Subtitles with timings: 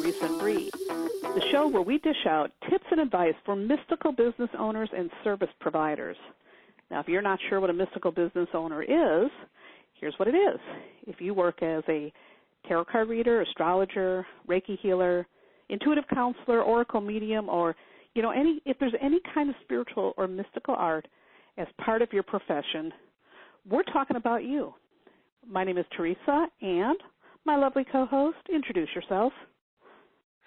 [0.00, 0.70] Teresa and Bree,
[1.34, 5.50] the show where we dish out tips and advice for mystical business owners and service
[5.60, 6.16] providers.
[6.90, 9.30] Now, if you're not sure what a mystical business owner is,
[10.00, 10.58] here's what it is.
[11.06, 12.10] If you work as a
[12.66, 15.26] tarot card reader, astrologer, Reiki healer,
[15.68, 17.76] intuitive counselor, oracle medium, or
[18.14, 21.06] you know any if there's any kind of spiritual or mystical art
[21.58, 22.90] as part of your profession,
[23.68, 24.72] we're talking about you.
[25.46, 26.96] My name is Teresa, and
[27.44, 29.34] my lovely co-host, introduce yourself.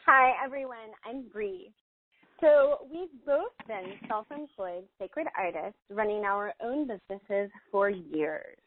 [0.05, 0.91] Hi, everyone.
[1.05, 1.71] I'm Bree.
[2.41, 8.57] So we've both been self-employed sacred artists running our own businesses for years.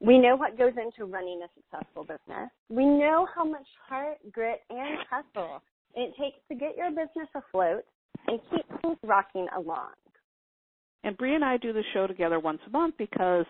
[0.00, 2.50] We know what goes into running a successful business.
[2.68, 5.62] We know how much heart, grit, and hustle
[5.94, 7.84] it takes to get your business afloat
[8.26, 9.92] and keep things rocking along.
[11.02, 13.46] And Bree and I do the show together once a month because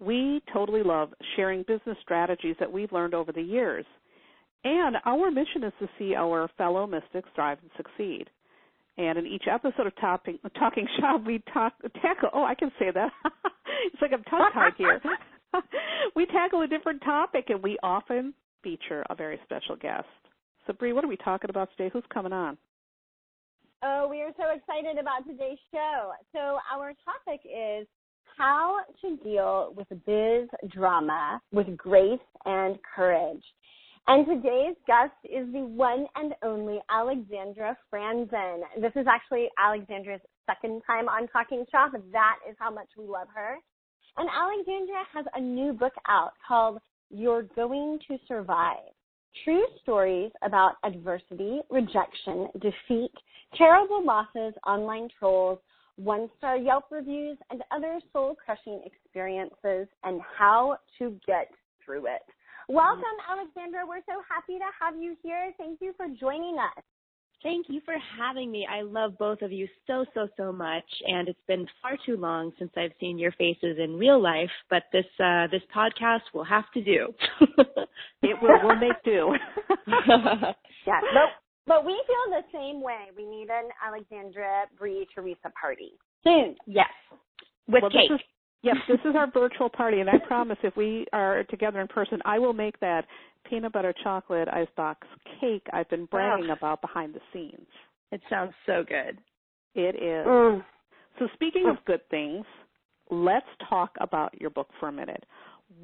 [0.00, 3.86] we totally love sharing business strategies that we've learned over the years.
[4.66, 8.26] And our mission is to see our fellow mystics thrive and succeed.
[8.98, 10.38] And in each episode of Talking,
[10.98, 13.12] Shop, we talk, tackle, oh, I can say that.
[13.92, 15.00] it's like I'm tongue tied here.
[16.16, 20.08] we tackle a different topic and we often feature a very special guest.
[20.66, 21.88] So, Bree, what are we talking about today?
[21.92, 22.58] Who's coming on?
[23.84, 26.10] Oh, we are so excited about today's show.
[26.32, 27.86] So, our topic is
[28.36, 33.44] how to deal with biz drama with grace and courage.
[34.08, 38.60] And today's guest is the one and only Alexandra Franzen.
[38.80, 41.90] This is actually Alexandra's second time on Talking Shop.
[42.12, 43.56] That is how much we love her.
[44.16, 46.78] And Alexandra has a new book out called
[47.10, 48.94] You're Going to Survive.
[49.44, 53.12] True stories about adversity, rejection, defeat,
[53.56, 55.58] terrible losses, online trolls,
[55.96, 61.50] one star Yelp reviews, and other soul crushing experiences and how to get
[61.84, 62.22] through it.
[62.68, 63.86] Welcome, Alexandra.
[63.86, 65.52] We're so happy to have you here.
[65.56, 66.82] Thank you for joining us.
[67.42, 68.66] Thank you for having me.
[68.68, 70.84] I love both of you so, so, so much.
[71.06, 74.84] And it's been far too long since I've seen your faces in real life, but
[74.92, 77.14] this, uh, this podcast will have to do.
[78.22, 79.32] it will, we'll make do.
[79.86, 81.00] yeah.
[81.12, 81.30] But,
[81.66, 83.10] but we feel the same way.
[83.16, 85.92] We need an Alexandra Bree Teresa party.
[86.24, 86.56] Soon.
[86.66, 86.88] Yes.
[87.68, 88.20] With well, cake.
[88.62, 91.80] This is, Yes, this is our virtual party, and I promise if we are together
[91.80, 93.04] in person, I will make that
[93.48, 95.06] peanut butter chocolate icebox
[95.40, 96.54] cake I've been bragging oh.
[96.54, 97.66] about behind the scenes.
[98.12, 99.18] It sounds so good.
[99.74, 100.26] It is.
[100.26, 100.64] Mm.
[101.18, 102.44] So speaking of good things,
[103.10, 105.24] let's talk about your book for a minute.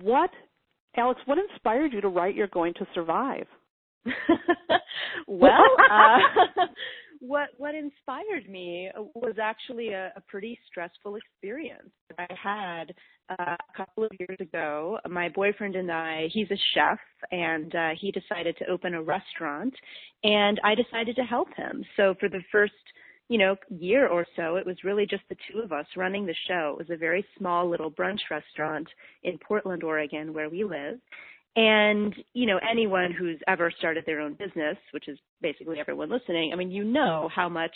[0.00, 0.30] What,
[0.96, 1.20] Alex?
[1.26, 3.46] What inspired you to write "You're Going to Survive"?
[5.26, 6.18] well, uh,
[7.22, 12.92] what what inspired me was actually a, a pretty stressful experience that I had
[13.30, 14.98] uh, a couple of years ago.
[15.08, 16.98] My boyfriend and I, he's a chef,
[17.30, 19.72] and uh, he decided to open a restaurant,
[20.24, 21.84] and I decided to help him.
[21.96, 22.74] So for the first
[23.28, 26.34] you know, year or so, it was really just the two of us running the
[26.48, 26.76] show.
[26.78, 28.86] It was a very small little brunch restaurant
[29.22, 30.98] in Portland, Oregon, where we live.
[31.54, 36.50] And, you know, anyone who's ever started their own business, which is basically everyone listening,
[36.52, 37.74] I mean, you know how much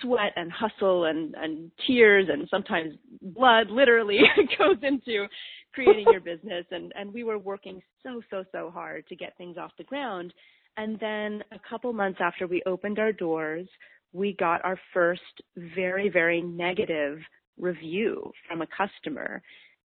[0.00, 4.20] sweat and hustle and, and tears and sometimes blood literally
[4.58, 5.26] goes into
[5.72, 6.64] creating your business.
[6.70, 10.32] And, and we were working so, so, so hard to get things off the ground.
[10.76, 13.66] And then a couple months after we opened our doors,
[14.12, 15.20] we got our first
[15.56, 17.18] very, very negative
[17.58, 19.42] review from a customer.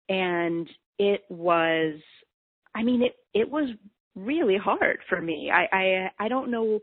[0.08, 0.68] And
[0.98, 1.94] it was
[2.74, 3.70] I mean, it it was
[4.14, 5.50] really hard for me.
[5.52, 6.80] I I I don't know.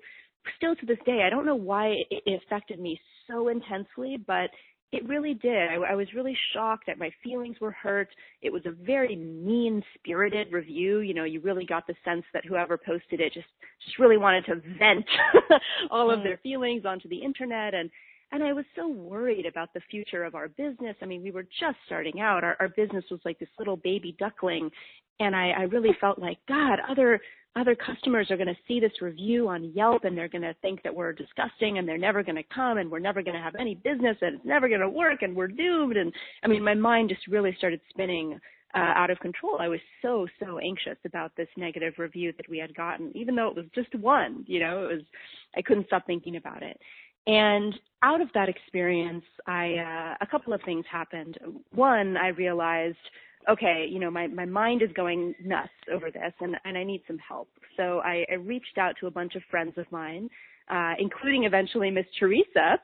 [0.57, 4.49] Still to this day, I don't know why it, it affected me so intensely, but
[4.91, 5.69] it really did.
[5.69, 8.09] I, I was really shocked that my feelings were hurt.
[8.41, 10.99] It was a very mean spirited review.
[10.99, 13.47] You know, you really got the sense that whoever posted it just
[13.85, 15.05] just really wanted to vent
[15.91, 16.23] all of mm.
[16.23, 17.89] their feelings onto the internet and
[18.31, 20.95] and I was so worried about the future of our business.
[21.01, 22.43] I mean, we were just starting out.
[22.43, 24.69] Our, our business was like this little baby duckling,
[25.19, 27.19] and I, I really felt like God, other
[27.55, 30.83] other customers are going to see this review on Yelp and they're going to think
[30.83, 33.55] that we're disgusting and they're never going to come and we're never going to have
[33.59, 35.97] any business and it's never going to work and we're doomed.
[35.97, 38.39] And I mean, my mind just really started spinning
[38.75, 39.57] uh, out of control.
[39.59, 43.47] I was so so anxious about this negative review that we had gotten, even though
[43.47, 44.45] it was just one.
[44.47, 45.01] You know, it was
[45.55, 46.79] I couldn't stop thinking about it.
[47.27, 51.37] And out of that experience, I uh, a couple of things happened.
[51.71, 52.97] One, I realized
[53.49, 57.01] okay, you know, my, my mind is going nuts over this and, and I need
[57.07, 57.49] some help.
[57.77, 60.29] So I, I reached out to a bunch of friends of mine,
[60.69, 62.79] uh, including eventually Miss Teresa.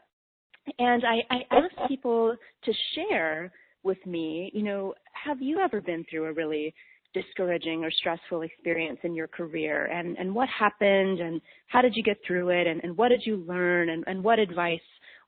[0.79, 3.51] And I, I asked people to share
[3.83, 6.73] with me, you know, have you ever been through a really
[7.15, 12.03] discouraging or stressful experience in your career and, and what happened and how did you
[12.03, 14.79] get through it and, and what did you learn and, and what advice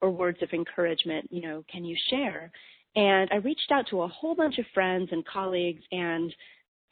[0.01, 2.51] or words of encouragement, you know, can you share?
[2.95, 6.31] And I reached out to a whole bunch of friends and colleagues and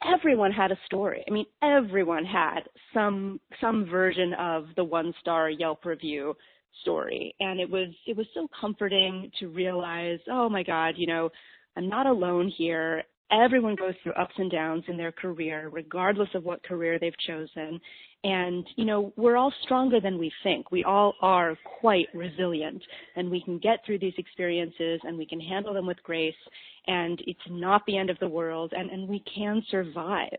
[0.04, 1.24] everyone had a story.
[1.28, 2.60] I mean, everyone had
[2.92, 6.34] some some version of the one star Yelp review
[6.82, 7.34] story.
[7.40, 11.30] And it was it was so comforting to realize, oh my God, you know,
[11.76, 13.02] I'm not alone here.
[13.32, 17.80] Everyone goes through ups and downs in their career, regardless of what career they've chosen.
[18.24, 20.70] And, you know, we're all stronger than we think.
[20.72, 22.82] We all are quite resilient
[23.14, 26.34] and we can get through these experiences and we can handle them with grace
[26.86, 30.38] and it's not the end of the world and, and we can survive.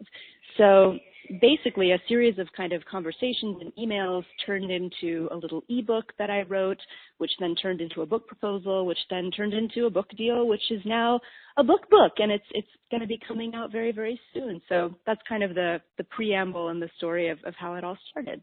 [0.57, 0.97] So
[1.41, 6.29] basically a series of kind of conversations and emails turned into a little ebook that
[6.29, 6.79] I wrote,
[7.17, 10.71] which then turned into a book proposal, which then turned into a book deal, which
[10.71, 11.19] is now
[11.57, 14.61] a book book and it's it's going to be coming out very very soon.
[14.69, 17.97] So that's kind of the the preamble and the story of of how it all
[18.09, 18.41] started.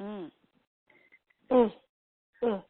[0.00, 0.30] Mm.
[1.50, 1.72] Mm.
[2.42, 2.62] Mm.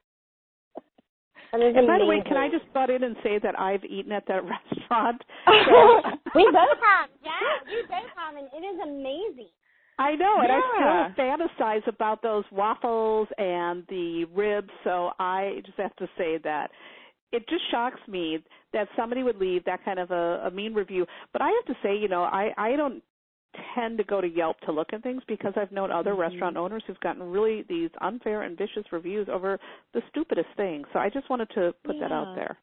[1.53, 4.27] And by the way, can I just butt in and say that I've eaten at
[4.29, 5.23] that restaurant?
[6.35, 7.11] we both have.
[7.23, 7.31] Yeah,
[7.67, 9.51] we both have, and it is amazing.
[9.99, 10.61] I know, and yeah.
[10.61, 14.71] I still fantasize about those waffles and the ribs.
[14.85, 16.71] So I just have to say that
[17.33, 18.39] it just shocks me
[18.73, 21.07] that somebody would leave that kind of a, a mean review.
[21.33, 23.03] But I have to say, you know, I I don't
[23.75, 26.21] tend to go to Yelp to look at things because I've known other mm-hmm.
[26.21, 29.59] restaurant owners who've gotten really these unfair and vicious reviews over
[29.95, 30.87] the stupidest things.
[30.93, 32.09] So I just wanted to put yeah.
[32.09, 32.59] that out there.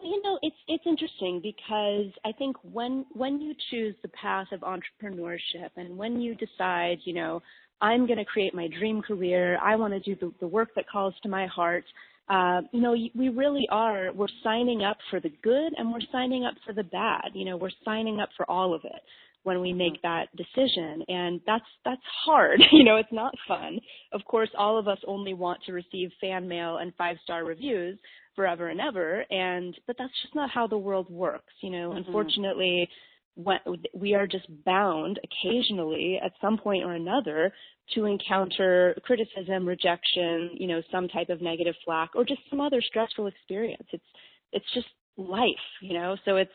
[0.00, 4.60] You know, it's it's interesting because I think when when you choose the path of
[4.60, 7.42] entrepreneurship and when you decide, you know,
[7.80, 10.88] I'm going to create my dream career, I want to do the, the work that
[10.88, 11.84] calls to my heart.
[12.28, 14.12] Uh, you know, we really are.
[14.12, 17.30] We're signing up for the good and we're signing up for the bad.
[17.32, 19.02] You know, we're signing up for all of it
[19.44, 21.02] when we make that decision.
[21.08, 23.78] And that's that's hard you know it's not fun.
[24.12, 27.98] Of course all of us only want to receive fan mail and five star reviews
[28.36, 29.24] forever and ever.
[29.30, 31.90] And but that's just not how the world works you know.
[31.90, 31.98] Mm-hmm.
[31.98, 32.88] unfortunately
[33.34, 33.58] when,
[33.94, 37.52] we are just bound occasionally at some point or another
[37.94, 42.82] to encounter criticism rejection you know some type of negative flack or just some other
[42.82, 43.86] stressful experience.
[43.92, 44.04] It's
[44.52, 46.16] it's just life you know.
[46.24, 46.52] So it's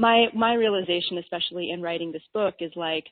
[0.00, 3.04] my my realization especially in writing this book is like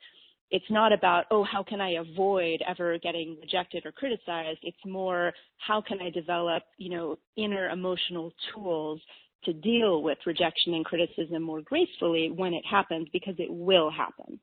[0.50, 5.32] it's not about oh how can i avoid ever getting rejected or criticized it's more
[5.58, 9.00] how can i develop you know inner emotional tools
[9.44, 14.40] to deal with rejection and criticism more gracefully when it happens because it will happen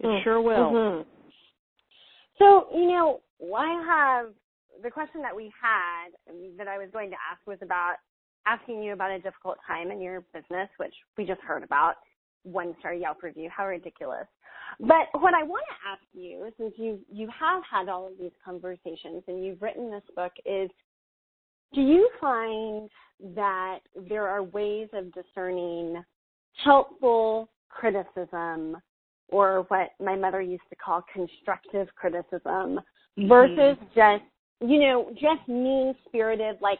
[0.00, 0.24] it mm.
[0.24, 1.08] sure will mm-hmm.
[2.38, 3.20] so you know
[3.54, 4.32] i have
[4.82, 6.08] the question that we had
[6.56, 7.96] that i was going to ask was about
[8.46, 11.96] asking you about a difficult time in your business, which we just heard about,
[12.44, 13.48] one star Yelp review.
[13.54, 14.26] How ridiculous.
[14.80, 18.32] But what I want to ask you, since you you have had all of these
[18.44, 20.70] conversations and you've written this book, is
[21.74, 22.90] do you find
[23.34, 23.78] that
[24.08, 26.02] there are ways of discerning
[26.64, 28.76] helpful criticism
[29.28, 32.80] or what my mother used to call constructive criticism
[33.18, 33.28] mm-hmm.
[33.28, 34.22] versus just
[34.60, 36.78] you know just mean spirited like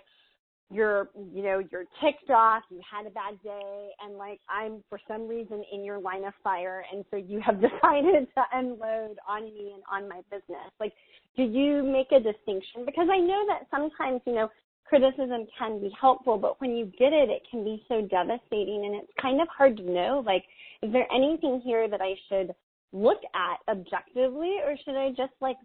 [0.73, 4.99] you're you know you're ticked off you had a bad day and like i'm for
[5.07, 9.45] some reason in your line of fire and so you have decided to unload on
[9.45, 10.71] me and on my business.
[10.81, 10.93] Like
[11.37, 12.85] do you make a distinction?
[12.85, 14.49] Because i know that sometimes you know
[14.85, 18.95] criticism can be helpful but when you get it it can be so devastating and
[18.97, 20.45] it's kind of hard to know like
[20.83, 22.55] is there anything here that i should
[22.93, 25.57] look at objectively or should i just like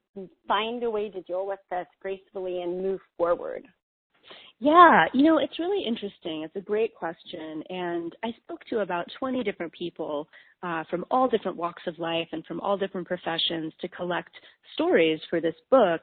[0.47, 3.67] find a way to deal with this gracefully and move forward
[4.59, 6.41] yeah, you know, it's really interesting.
[6.43, 7.63] It's a great question.
[7.69, 10.27] And I spoke to about 20 different people
[10.63, 14.31] uh, from all different walks of life and from all different professions to collect
[14.73, 16.01] stories for this book.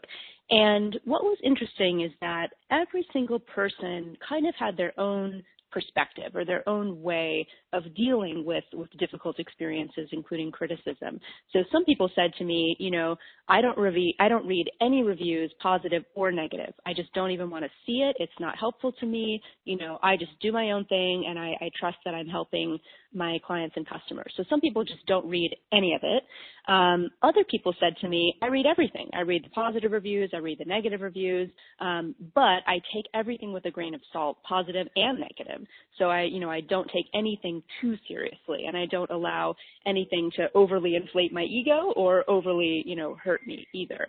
[0.50, 5.42] And what was interesting is that every single person kind of had their own
[5.74, 11.18] perspective or their own way of dealing with with difficult experiences including criticism.
[11.52, 13.16] So some people said to me you know
[13.48, 16.72] i don't read i don't read any reviews positive or negative.
[16.86, 18.14] I just don't even want to see it.
[18.20, 19.42] It's not helpful to me.
[19.64, 22.78] You know i just do my own thing and i, I trust that i'm helping
[23.12, 24.32] my clients and customers.
[24.36, 26.22] So some people just don't read any of it.
[26.66, 29.10] Um, other people said to me i read everything.
[29.12, 30.30] I read the positive reviews.
[30.32, 31.50] I read the negative reviews.
[31.80, 35.63] Um, but i take everything with a grain of salt positive and negative
[35.98, 39.54] so I, you know, I don't take anything too seriously and I don't allow
[39.86, 44.08] anything to overly inflate my ego or overly, you know, hurt me either.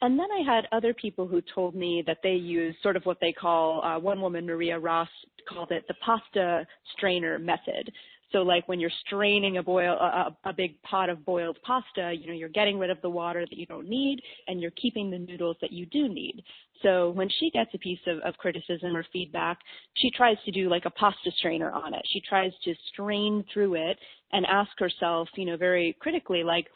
[0.00, 3.18] And then I had other people who told me that they use sort of what
[3.20, 5.08] they call, uh, one woman, Maria Ross,
[5.48, 7.90] called it the pasta strainer method.
[8.32, 12.26] So like when you're straining a boil a, a big pot of boiled pasta, you
[12.26, 15.18] know, you're getting rid of the water that you don't need and you're keeping the
[15.18, 16.42] noodles that you do need.
[16.82, 19.58] So when she gets a piece of, of criticism or feedback,
[19.94, 22.02] she tries to do like a pasta strainer on it.
[22.12, 23.98] She tries to strain through it
[24.32, 26.66] and ask herself, you know, very critically, like,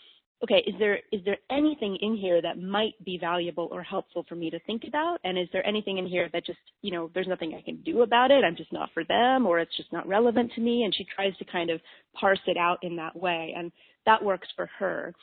[0.42, 4.34] okay, is there is there anything in here that might be valuable or helpful for
[4.34, 5.18] me to think about?
[5.24, 8.02] And is there anything in here that just, you know, there's nothing I can do
[8.02, 8.44] about it?
[8.44, 10.82] I'm just not for them or it's just not relevant to me.
[10.82, 11.80] And she tries to kind of
[12.18, 13.54] parse it out in that way.
[13.56, 13.70] And
[14.04, 15.14] that works for her.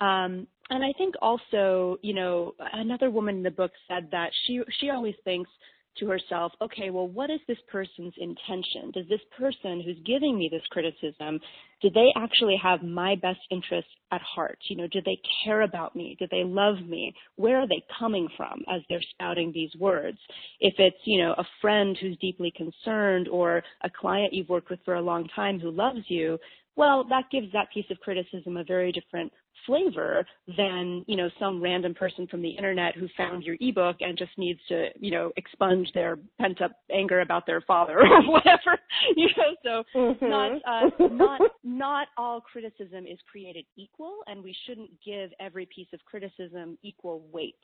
[0.00, 4.60] Um, and I think also, you know, another woman in the book said that she
[4.78, 5.50] she always thinks
[6.00, 8.90] to herself, okay, well, what is this person's intention?
[8.92, 11.40] Does this person who's giving me this criticism,
[11.82, 14.58] do they actually have my best interests at heart?
[14.68, 16.16] You know, do they care about me?
[16.18, 17.14] Do they love me?
[17.36, 20.18] Where are they coming from as they're spouting these words?
[20.60, 24.80] If it's, you know, a friend who's deeply concerned or a client you've worked with
[24.84, 26.38] for a long time who loves you,
[26.76, 29.32] well, that gives that piece of criticism a very different
[29.66, 34.16] flavor than, you know, some random person from the internet who found your ebook and
[34.16, 38.78] just needs to, you know, expunge their pent up anger about their father or whatever.
[39.16, 40.28] You know, so mm-hmm.
[40.28, 45.88] not uh, not not all criticism is created equal and we shouldn't give every piece
[45.92, 47.54] of criticism equal weight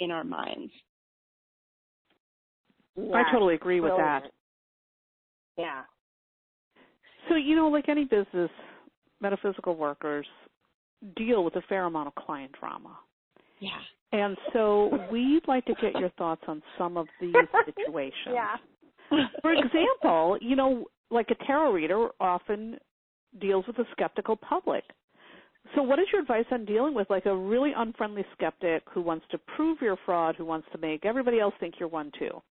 [0.00, 0.72] in our minds.
[2.96, 4.24] Yeah, I totally agree with that.
[5.56, 5.82] Yeah.
[7.28, 8.50] So, you know, like any business,
[9.20, 10.26] metaphysical workers
[11.16, 12.96] deal with a fair amount of client drama.
[13.60, 13.70] Yeah.
[14.12, 18.34] And so we'd like to get your thoughts on some of these situations.
[18.34, 18.56] yeah.
[19.42, 22.78] For example, you know, like a tarot reader often
[23.40, 24.84] deals with a skeptical public.
[25.74, 29.24] So what is your advice on dealing with like a really unfriendly skeptic who wants
[29.30, 32.42] to prove you're fraud, who wants to make everybody else think you're one too?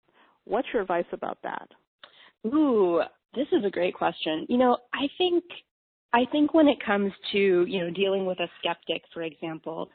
[0.44, 1.68] What's your advice about that?
[2.46, 3.02] Ooh,
[3.34, 4.46] this is a great question.
[4.48, 5.44] You know, I think
[6.12, 9.90] I think when it comes to, you know, dealing with a skeptic, for example,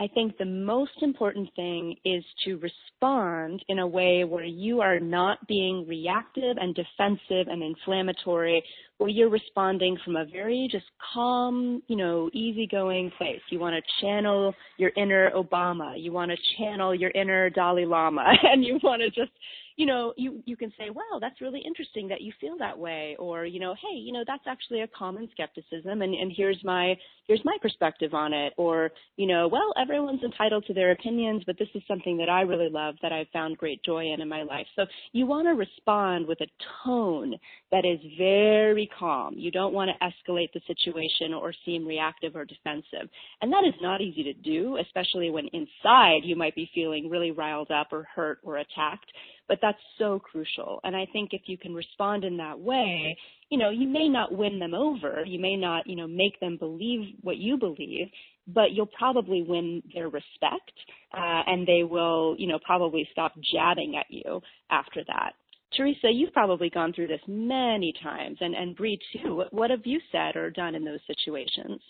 [0.00, 5.00] I think the most important thing is to respond in a way where you are
[5.00, 8.62] not being reactive and defensive and inflammatory,
[8.98, 13.40] where you're responding from a very just calm, you know, easygoing place.
[13.50, 15.94] You want to channel your inner Obama.
[15.96, 19.32] You want to channel your inner Dalai Lama and you want to just
[19.78, 23.14] you know, you, you can say, wow, that's really interesting that you feel that way.
[23.16, 26.96] Or, you know, hey, you know, that's actually a common skepticism and, and here's my,
[27.28, 28.52] here's my perspective on it.
[28.56, 32.40] Or, you know, well, everyone's entitled to their opinions, but this is something that I
[32.40, 34.66] really love that I've found great joy in in my life.
[34.74, 36.48] So you want to respond with a
[36.84, 37.36] tone
[37.70, 39.34] that is very calm.
[39.36, 43.08] You don't want to escalate the situation or seem reactive or defensive.
[43.42, 47.30] And that is not easy to do, especially when inside you might be feeling really
[47.30, 49.10] riled up or hurt or attacked
[49.48, 50.78] but that's so crucial.
[50.84, 53.16] And I think if you can respond in that way,
[53.48, 56.58] you know, you may not win them over, you may not, you know, make them
[56.58, 58.08] believe what you believe,
[58.46, 60.72] but you'll probably win their respect,
[61.14, 64.40] uh, and they will, you know, probably stop jabbing at you
[64.70, 65.32] after that.
[65.76, 69.34] Teresa, you've probably gone through this many times, and and Bree too.
[69.36, 71.80] What, what have you said or done in those situations?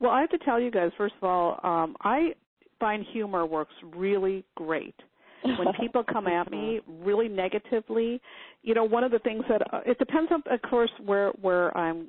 [0.00, 2.30] Well, I have to tell you guys, first of all, um, I
[2.80, 4.94] find humor works really great
[5.42, 8.20] when people come at me really negatively
[8.62, 11.76] you know one of the things that uh, it depends on of course where where
[11.76, 12.08] i'm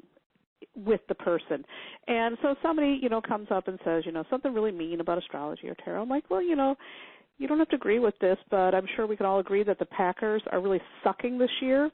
[0.75, 1.63] with the person
[2.07, 5.17] and so somebody you know comes up and says you know something really mean about
[5.17, 6.75] astrology or tarot i'm like well you know
[7.39, 9.79] you don't have to agree with this, but I'm sure we can all agree that
[9.79, 11.89] the Packers are really sucking this year.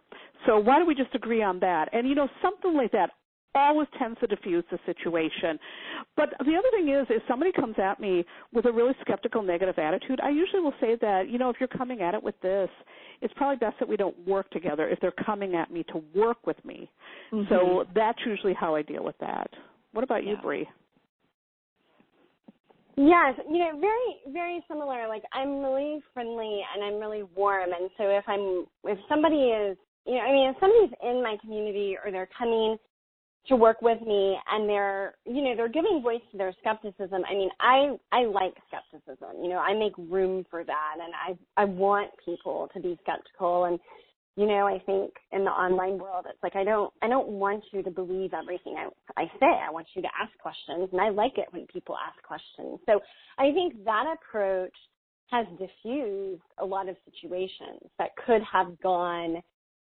[0.45, 1.89] So why don't we just agree on that?
[1.93, 3.11] And you know, something like that
[3.53, 5.57] always tends to diffuse the situation.
[6.17, 9.79] But the other thing is, if somebody comes at me with a really skeptical, negative
[9.79, 12.69] attitude, I usually will say that, you know, if you're coming at it with this,
[13.21, 16.45] it's probably best that we don't work together if they're coming at me to work
[16.45, 16.89] with me.
[17.31, 17.53] Mm-hmm.
[17.53, 19.49] So that's usually how I deal with that.
[19.93, 20.31] What about yeah.
[20.31, 20.67] you, Bree?
[22.97, 25.07] Yes, you know, very, very similar.
[25.07, 29.77] Like I'm really friendly and I'm really warm, and so if I'm, if somebody is,
[30.05, 32.77] you know, I mean, if somebody's in my community or they're coming
[33.47, 37.33] to work with me and they're you know they're giving voice to their skepticism i
[37.33, 41.65] mean i i like skepticism you know i make room for that and i i
[41.65, 43.79] want people to be skeptical and
[44.35, 47.63] you know i think in the online world it's like i don't i don't want
[47.71, 48.87] you to believe everything i
[49.21, 52.21] i say i want you to ask questions and i like it when people ask
[52.23, 52.99] questions so
[53.37, 54.75] i think that approach
[55.31, 59.41] has diffused a lot of situations that could have gone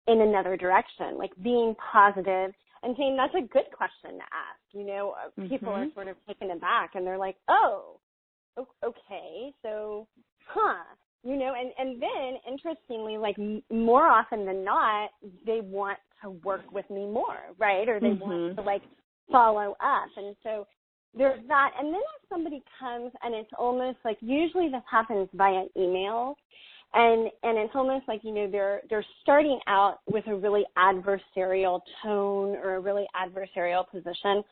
[0.06, 4.60] in another direction like being positive and saying that's a good question to ask.
[4.72, 5.48] You know, mm-hmm.
[5.48, 5.94] people are mm-hmm.
[5.94, 7.98] sort of taken aback and they're like, oh,
[8.58, 10.06] okay, so,
[10.46, 10.84] huh.
[11.22, 15.10] You know, and and then interestingly, like m- more often than not,
[15.46, 17.88] they want to work with me more, right?
[17.88, 18.20] Or they mm-hmm.
[18.20, 18.82] want to like
[19.30, 20.66] follow up, and so
[21.16, 21.72] there's that.
[21.78, 26.36] And then if somebody comes and it's almost like usually this happens via email,
[26.94, 31.80] and and it's almost like you know they're they're starting out with a really adversarial
[32.02, 34.42] tone or a really adversarial position.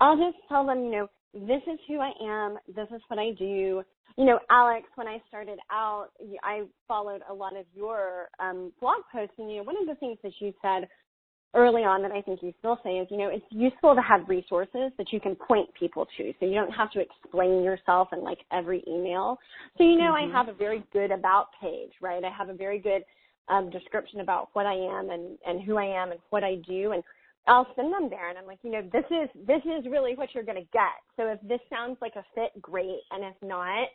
[0.00, 2.56] I'll just tell them, you know, this is who I am.
[2.68, 3.82] This is what I do.
[4.18, 6.08] You know, Alex, when I started out,
[6.44, 9.94] I followed a lot of your um, blog posts, and you know, one of the
[9.94, 10.88] things that you said
[11.54, 14.28] early on that I think you still say is, you know, it's useful to have
[14.28, 18.22] resources that you can point people to, so you don't have to explain yourself in
[18.22, 19.38] like every email.
[19.78, 20.34] So you know, mm-hmm.
[20.34, 22.22] I have a very good about page, right?
[22.22, 23.02] I have a very good
[23.48, 26.92] um, description about what I am and and who I am and what I do,
[26.92, 27.02] and
[27.46, 30.28] I'll send them there and I'm like, you know, this is this is really what
[30.34, 31.00] you're gonna get.
[31.16, 33.00] So if this sounds like a fit, great.
[33.10, 33.88] And if not,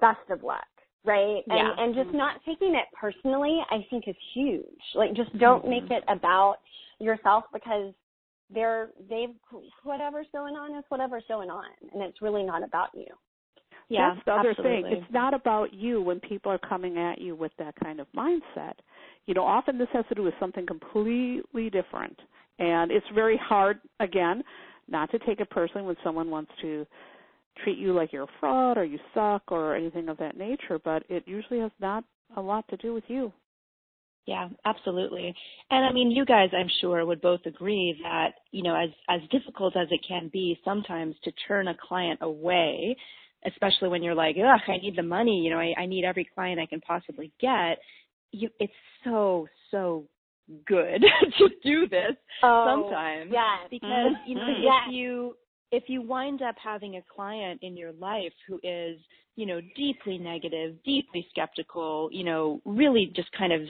[0.00, 0.66] best of luck.
[1.04, 1.42] Right?
[1.48, 1.74] And yeah.
[1.78, 4.64] and just not taking it personally I think is huge.
[4.94, 5.70] Like just don't mm-hmm.
[5.70, 6.56] make it about
[7.00, 7.92] yourself because
[8.52, 9.34] they're they've
[9.82, 13.06] whatever's going on is whatever's going on and it's really not about you.
[13.88, 14.82] Yeah, that's the other absolutely.
[14.82, 15.02] thing.
[15.02, 18.74] It's not about you when people are coming at you with that kind of mindset.
[19.26, 22.16] You know, often this has to do with something completely different.
[22.60, 24.44] And it's very hard, again,
[24.86, 26.86] not to take it personally when someone wants to
[27.64, 31.02] treat you like you're a fraud or you suck or anything of that nature, but
[31.08, 32.04] it usually has not
[32.36, 33.32] a lot to do with you.
[34.26, 35.34] Yeah, absolutely.
[35.70, 39.20] And I mean, you guys, I'm sure, would both agree that, you know, as, as
[39.30, 42.94] difficult as it can be sometimes to turn a client away,
[43.46, 46.28] especially when you're like, ugh, I need the money, you know, I, I need every
[46.34, 47.78] client I can possibly get.
[48.32, 50.04] You, it's so, so
[50.66, 51.04] good
[51.38, 53.30] to do this oh, sometimes.
[53.32, 53.68] Yes.
[53.70, 54.62] Because, you know, mm-hmm.
[54.62, 54.82] yes.
[54.88, 55.36] if you
[55.72, 58.98] if you wind up having a client in your life who is,
[59.36, 63.60] you know, deeply negative, deeply skeptical, you know, really just kind of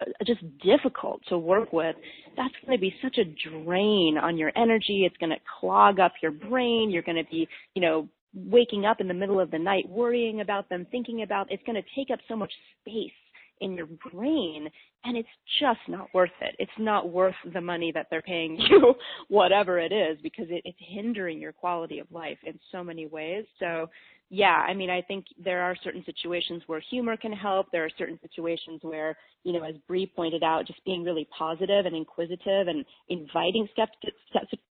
[0.00, 1.94] uh, just difficult to work with,
[2.36, 5.04] that's going to be such a drain on your energy.
[5.06, 6.90] It's going to clog up your brain.
[6.90, 10.40] You're going to be, you know, waking up in the middle of the night worrying
[10.40, 13.12] about them, thinking about it's going to take up so much space
[13.60, 14.68] in your brain
[15.06, 15.28] and it's
[15.60, 16.56] just not worth it.
[16.58, 18.94] It's not worth the money that they're paying you,
[19.28, 23.44] whatever it is, because it, it's hindering your quality of life in so many ways.
[23.60, 23.88] So,
[24.30, 27.68] yeah, I mean, I think there are certain situations where humor can help.
[27.70, 31.86] There are certain situations where, you know, as Bree pointed out, just being really positive
[31.86, 33.68] and inquisitive and inviting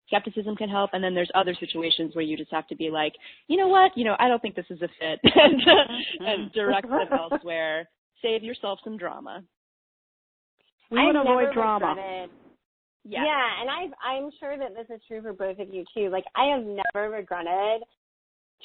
[0.07, 0.89] skepticism can help.
[0.93, 3.13] And then there's other situations where you just have to be like,
[3.47, 5.61] you know what, you know, I don't think this is a fit, and,
[6.19, 6.59] and mm-hmm.
[6.59, 7.87] direct them elsewhere
[8.23, 9.43] save yourself some drama.
[10.89, 12.27] We want to avoid drama.
[13.05, 13.25] Yeah.
[13.25, 16.09] yeah, and I I'm sure that this is true for both of you too.
[16.09, 17.83] Like I have never regretted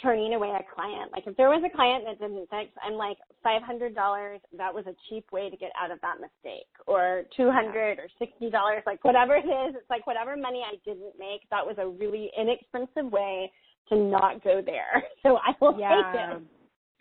[0.00, 1.10] turning away a client.
[1.12, 4.40] Like if there was a client that didn't fix, I'm like five hundred dollars.
[4.56, 8.08] That was a cheap way to get out of that mistake, or two hundred or
[8.18, 8.82] sixty dollars.
[8.86, 11.42] Like whatever it is, it's like whatever money I didn't make.
[11.50, 13.50] That was a really inexpensive way
[13.88, 15.02] to not go there.
[15.24, 16.12] So I will yeah.
[16.12, 16.42] take it.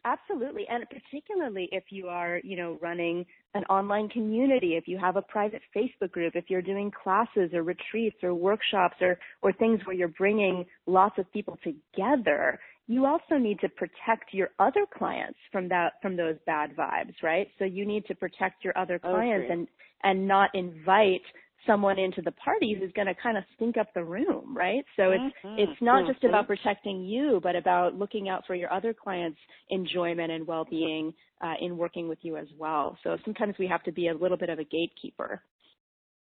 [0.06, 0.66] Absolutely.
[0.70, 5.22] And particularly if you are, you know, running an online community, if you have a
[5.22, 9.96] private Facebook group, if you're doing classes or retreats or workshops or, or things where
[9.96, 15.68] you're bringing lots of people together, you also need to protect your other clients from
[15.70, 17.50] that, from those bad vibes, right?
[17.60, 19.68] So you need to protect your other clients and,
[20.04, 21.22] and not invite
[21.66, 24.86] someone into the party who's going to kind of stink up the room, right?
[24.96, 25.60] So it's mm-hmm.
[25.60, 26.12] it's not mm-hmm.
[26.12, 29.40] just about protecting you, but about looking out for your other clients'
[29.70, 32.98] enjoyment and well-being uh, in working with you as well.
[33.04, 35.42] So sometimes we have to be a little bit of a gatekeeper.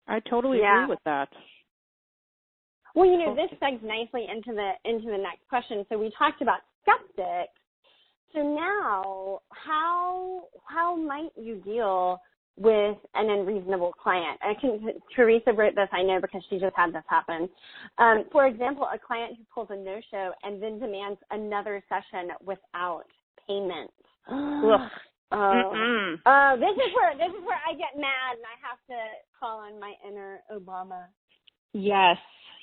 [0.07, 0.83] I totally yeah.
[0.83, 1.29] agree with that.
[2.95, 5.85] Well, you know, this segs nicely into the into the next question.
[5.89, 7.53] So we talked about skeptics.
[8.33, 12.19] So now, how how might you deal
[12.57, 14.39] with an unreasonable client.
[14.41, 14.81] I can,
[15.15, 17.49] Teresa wrote this, I know because she just had this happen.
[17.97, 23.03] Um, for example, a client who pulls a no-show and then demands another session without
[23.47, 23.91] payment.
[24.29, 24.79] Ugh.
[25.33, 28.97] Oh, uh, this is where this is where I get mad and I have to
[29.39, 31.05] call on my inner Obama.
[31.71, 32.17] Yes,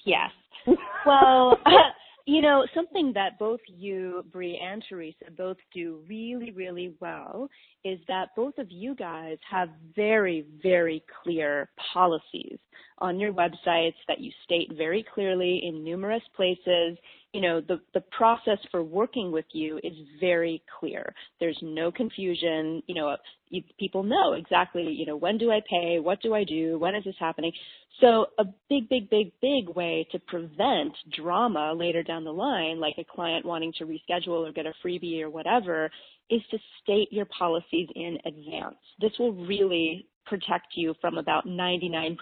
[0.05, 0.31] yes.
[1.07, 1.59] well,
[2.29, 7.49] you know, something that both you, Bree, and Teresa both do really, really well
[7.85, 12.59] is that both of you guys have very, very clear policies
[13.01, 16.99] on your websites that you state very clearly in numerous places
[17.33, 21.15] you know the the process for working with you is very clear.
[21.41, 22.83] There's no confusion.
[22.87, 23.17] You know
[23.79, 25.99] people know exactly you know when do i pay?
[25.99, 26.79] What do i do?
[26.79, 27.53] When is this happening?
[28.01, 32.95] So a big big big big way to prevent drama later down the line like
[32.99, 35.91] a client wanting to reschedule or get a freebie or whatever
[36.31, 38.77] is to state your policies in advance.
[39.01, 42.17] This will really protect you from about 99%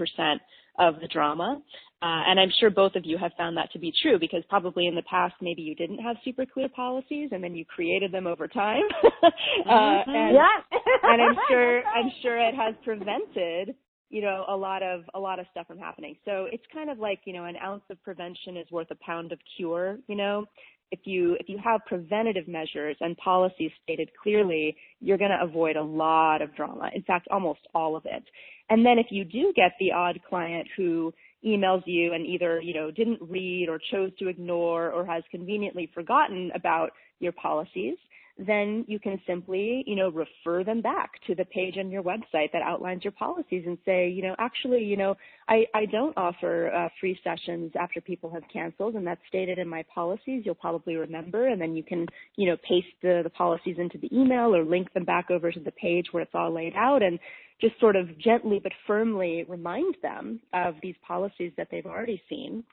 [0.79, 1.61] of the drama.
[2.03, 4.87] Uh, and I'm sure both of you have found that to be true because probably
[4.87, 8.27] in the past maybe you didn't have super clear policies and then you created them
[8.27, 8.83] over time.
[9.23, 9.31] uh,
[9.67, 10.11] mm-hmm.
[10.11, 10.79] and, yeah.
[11.03, 13.75] and I'm sure I'm sure it has prevented
[14.11, 16.17] you know a lot of a lot of stuff from happening.
[16.25, 19.33] So it's kind of like you know an ounce of prevention is worth a pound
[19.33, 19.99] of cure.
[20.07, 20.47] You know,
[20.91, 25.77] if you if you have preventative measures and policies stated clearly, you're going to avoid
[25.77, 26.91] a lot of drama.
[26.95, 28.23] In fact, almost all of it.
[28.71, 31.13] And then if you do get the odd client who
[31.45, 35.91] emails you and either, you know, didn't read or chose to ignore or has conveniently
[35.95, 37.97] forgotten about your policies,
[38.39, 42.53] then you can simply, you know, refer them back to the page on your website
[42.53, 45.17] that outlines your policies and say, you know, actually, you know,
[45.49, 49.69] I, I don't offer uh, free sessions after people have canceled and that's stated in
[49.69, 50.43] my policies.
[50.45, 54.15] You'll probably remember and then you can, you know, paste the, the policies into the
[54.15, 57.19] email or link them back over to the page where it's all laid out and
[57.59, 62.65] just sort of gently but firmly remind them of these policies that they've already seen.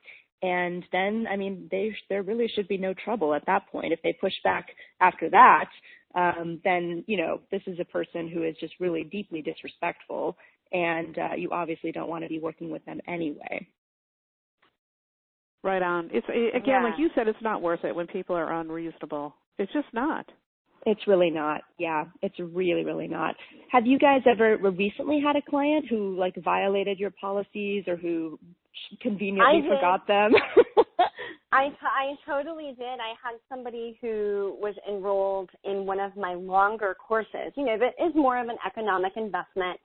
[0.43, 3.93] And then, I mean, they, there really should be no trouble at that point.
[3.93, 4.67] If they push back
[4.99, 5.69] after that,
[6.15, 10.37] um, then, you know, this is a person who is just really deeply disrespectful
[10.73, 13.67] and uh, you obviously don't want to be working with them anyway.
[15.63, 16.09] Right on.
[16.11, 16.83] It's again, yeah.
[16.83, 19.33] like you said, it's not worth it when people are unreasonable.
[19.57, 20.25] It's just not.
[20.85, 21.61] It's really not.
[21.79, 23.35] Yeah, it's really, really not.
[23.71, 28.37] Have you guys ever recently had a client who like violated your policies or who
[29.01, 30.31] conveniently forgot them?
[31.51, 32.99] I, t- I totally did.
[32.99, 37.93] I had somebody who was enrolled in one of my longer courses, you know, that
[38.03, 39.79] is more of an economic investment.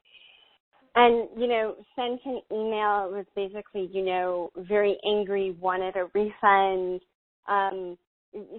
[0.94, 3.10] And, you know, sent an email.
[3.10, 7.00] It was basically, you know, very angry, wanted a refund.
[7.46, 7.96] Um,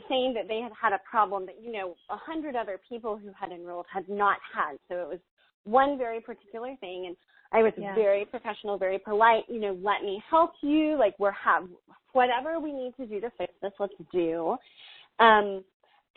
[0.07, 3.31] saying that they had had a problem that you know a hundred other people who
[3.39, 5.19] had enrolled had not had so it was
[5.63, 7.15] one very particular thing and
[7.53, 7.95] i was yeah.
[7.95, 11.63] very professional very polite you know let me help you like we're have
[12.13, 14.55] whatever we need to do to fix this let's do
[15.19, 15.63] um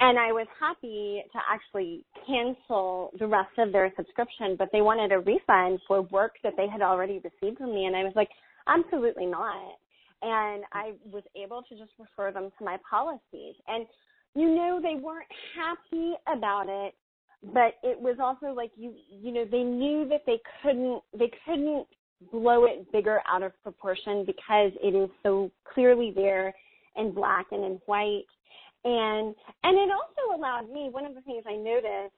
[0.00, 5.12] and i was happy to actually cancel the rest of their subscription but they wanted
[5.12, 8.30] a refund for work that they had already received from me and i was like
[8.66, 9.76] absolutely not
[10.22, 13.54] and I was able to just refer them to my policies.
[13.66, 13.86] And
[14.34, 16.94] you know, they weren't happy about it,
[17.42, 21.87] but it was also like you, you know, they knew that they couldn't, they couldn't
[22.31, 26.55] blow it bigger out of proportion because it is so clearly there
[26.96, 28.24] in black and in white.
[28.85, 32.14] And, and it also allowed me, one of the things I noticed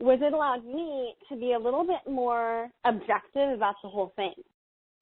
[0.00, 4.34] was it allowed me to be a little bit more objective about the whole thing.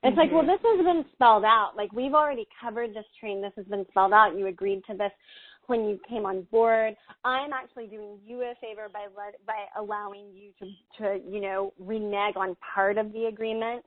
[0.03, 0.19] It's mm-hmm.
[0.19, 1.73] like, well, this has been spelled out.
[1.75, 3.41] Like we've already covered this train.
[3.41, 4.37] This has been spelled out.
[4.37, 5.11] You agreed to this
[5.71, 6.93] when you came on board.
[7.23, 10.65] I'm actually doing you a favor by let, by allowing you to
[11.01, 13.83] to you know renege on part of the agreement.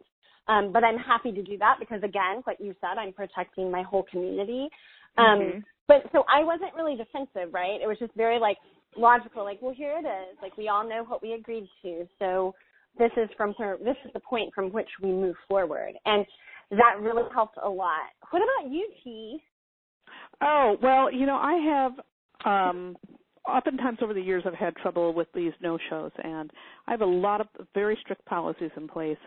[0.48, 3.82] Um, but I'm happy to do that because again, like you said, I'm protecting my
[3.82, 4.68] whole community.
[5.16, 5.58] Um, mm-hmm.
[5.86, 7.80] But so I wasn't really defensive, right?
[7.80, 8.56] It was just very like
[8.96, 9.44] logical.
[9.44, 10.38] Like, well, here it is.
[10.42, 12.08] Like we all know what we agreed to.
[12.18, 12.54] So
[12.98, 16.24] this is from this is the point from which we move forward and
[16.70, 19.42] that really helped a lot what about you t
[20.42, 21.92] oh well you know i have
[22.44, 22.96] um
[23.46, 26.50] oftentimes over the years i've had trouble with these no shows and
[26.86, 29.18] i have a lot of very strict policies in place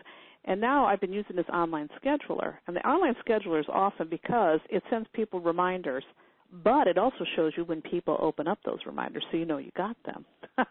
[0.44, 2.54] and now I've been using this online scheduler.
[2.66, 6.04] And the online scheduler is awesome because it sends people reminders
[6.64, 9.70] but it also shows you when people open up those reminders so you know you
[9.76, 10.24] got them.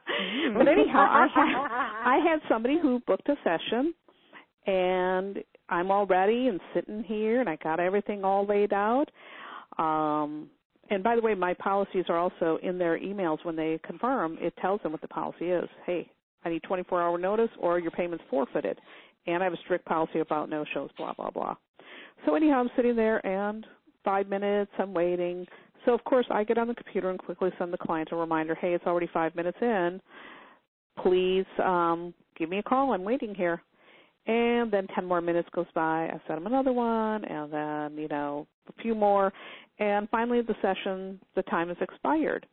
[0.58, 3.94] But anyhow, I had, I had somebody who booked a session
[4.66, 5.38] and
[5.70, 9.06] I'm all ready and sitting here and I got everything all laid out.
[9.78, 10.50] Um
[10.90, 14.38] and by the way, my policies are also in their emails when they confirm.
[14.40, 15.68] It tells them what the policy is.
[15.86, 16.10] Hey,
[16.46, 18.80] I need 24 hour notice or your payment's forfeited.
[19.26, 21.56] And I have a strict policy about no shows, blah, blah, blah.
[22.26, 23.66] So anyhow, I'm sitting there and
[24.06, 25.46] five minutes, I'm waiting.
[25.86, 28.56] So of course I get on the computer and quickly send the client a reminder,
[28.56, 30.02] hey, it's already five minutes in.
[31.00, 32.94] Please um, give me a call.
[32.94, 33.62] I'm waiting here.
[34.28, 36.08] And then 10 more minutes goes by.
[36.08, 39.32] I send them another one, and then, you know, a few more.
[39.80, 42.46] And finally, the session, the time has expired.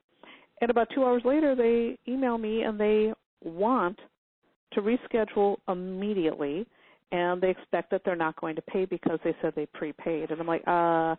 [0.60, 3.98] And about two hours later, they email me and they want
[4.72, 6.66] to reschedule immediately
[7.12, 10.30] and they expect that they're not going to pay because they said they prepaid.
[10.30, 11.14] And I'm like, uh,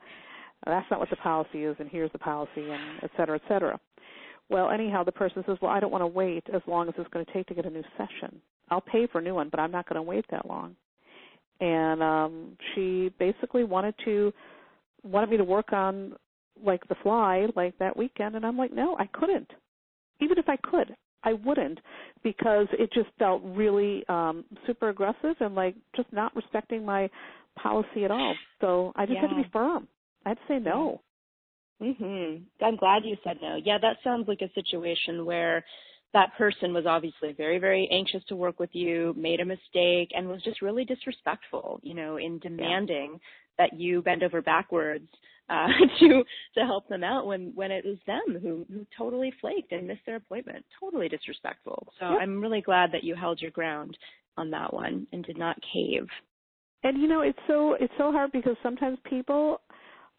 [0.66, 3.80] that's not what the policy is, and here's the policy, and et cetera, et cetera.
[4.50, 7.10] Well, anyhow, the person says, well, I don't want to wait as long as it's
[7.12, 8.42] going to take to get a new session.
[8.70, 10.76] I'll pay for a new one, but I'm not going to wait that long.
[11.62, 14.34] And um she basically wanted to
[15.04, 16.14] wanted me to work on
[16.64, 19.50] like the fly like that weekend and I'm like, no, I couldn't.
[20.20, 21.80] Even if I could, I wouldn't
[22.24, 27.10] because it just felt really um super aggressive and like just not respecting my
[27.56, 28.36] policy at all.
[28.60, 29.22] So I just yeah.
[29.22, 29.88] had to be firm.
[30.26, 31.02] I had to say no.
[31.82, 32.44] Mhm.
[32.62, 33.56] I'm glad you said no.
[33.56, 35.64] Yeah, that sounds like a situation where
[36.14, 40.28] that person was obviously very very anxious to work with you, made a mistake and
[40.28, 43.20] was just really disrespectful, you know, in demanding yeah.
[43.68, 45.08] that you bend over backwards
[45.50, 45.68] uh
[46.00, 46.24] to
[46.56, 50.06] to help them out when when it was them who who totally flaked and missed
[50.06, 50.66] their appointment.
[50.80, 51.88] Totally disrespectful.
[52.00, 52.06] So.
[52.06, 53.98] I'm really glad that you held your ground
[54.38, 56.08] on that one and did not cave.
[56.84, 59.62] And you know, it's so it's so hard because sometimes people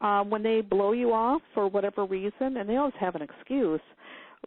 [0.01, 3.81] um, when they blow you off for whatever reason, and they always have an excuse,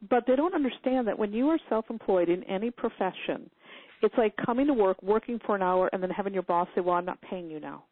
[0.09, 3.49] but they don't understand that when you are self-employed in any profession,
[4.01, 6.81] it's like coming to work, working for an hour, and then having your boss say,
[6.81, 7.83] "Well, I'm not paying you now."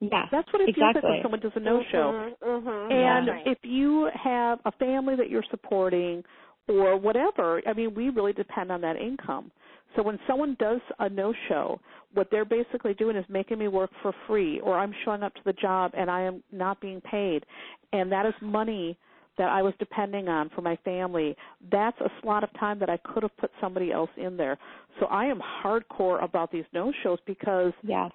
[0.00, 1.00] Yeah, that's what it exactly.
[1.00, 2.34] feels like when someone does a no-show.
[2.42, 3.52] Mm-hmm, mm-hmm, and yeah.
[3.52, 6.24] if you have a family that you're supporting
[6.68, 9.52] or whatever, I mean, we really depend on that income.
[9.94, 11.80] So when someone does a no-show,
[12.14, 15.40] what they're basically doing is making me work for free, or I'm showing up to
[15.44, 17.44] the job and I am not being paid,
[17.92, 18.98] and that is money
[19.38, 21.36] that I was depending on for my family.
[21.70, 24.58] That's a slot of time that I could have put somebody else in there.
[25.00, 28.08] So I am hardcore about these no-shows because, yeah.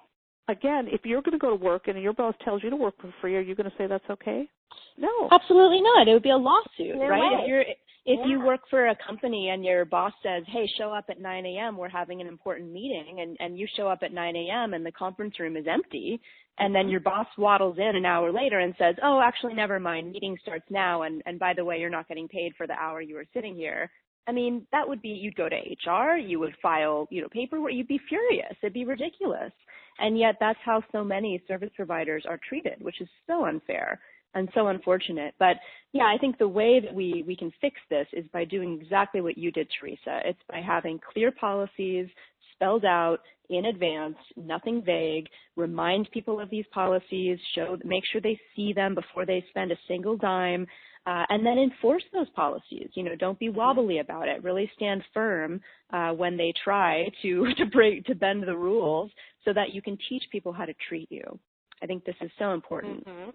[0.48, 2.94] again, if you're going to go to work and your boss tells you to work
[3.00, 4.48] for free, are you going to say that's okay?
[4.96, 6.08] No, absolutely not.
[6.08, 7.20] It would be a lawsuit, no right?
[7.20, 7.42] Way.
[7.42, 7.64] If you're
[8.08, 8.26] if yeah.
[8.26, 11.76] you work for a company and your boss says, "Hey, show up at 9 a.m.
[11.76, 14.74] We're having an important meeting," and and you show up at 9 a.m.
[14.74, 16.20] and the conference room is empty,
[16.58, 16.90] and then mm-hmm.
[16.90, 20.12] your boss waddles in an hour later and says, "Oh, actually, never mind.
[20.12, 23.00] Meeting starts now, and and by the way, you're not getting paid for the hour
[23.00, 23.90] you were sitting here."
[24.28, 27.72] I mean, that would be you'd go to HR, you would file, you know, paperwork,
[27.72, 28.54] you'd be furious.
[28.62, 29.52] It'd be ridiculous.
[29.98, 33.98] And yet that's how so many service providers are treated, which is so unfair
[34.34, 35.34] and so unfortunate.
[35.38, 35.56] But
[35.92, 39.22] yeah, I think the way that we, we can fix this is by doing exactly
[39.22, 40.20] what you did, Teresa.
[40.26, 42.08] It's by having clear policies
[42.58, 43.18] spelled out
[43.50, 48.94] in advance, nothing vague, remind people of these policies, show, make sure they see them
[48.94, 50.66] before they spend a single dime,
[51.06, 52.88] uh, and then enforce those policies.
[52.92, 54.44] You know, don't be wobbly about it.
[54.44, 55.60] Really stand firm
[55.92, 59.10] uh, when they try to to break to bend the rules,
[59.44, 61.38] so that you can teach people how to treat you.
[61.82, 63.06] I think this is so important.
[63.06, 63.30] Mm-hmm.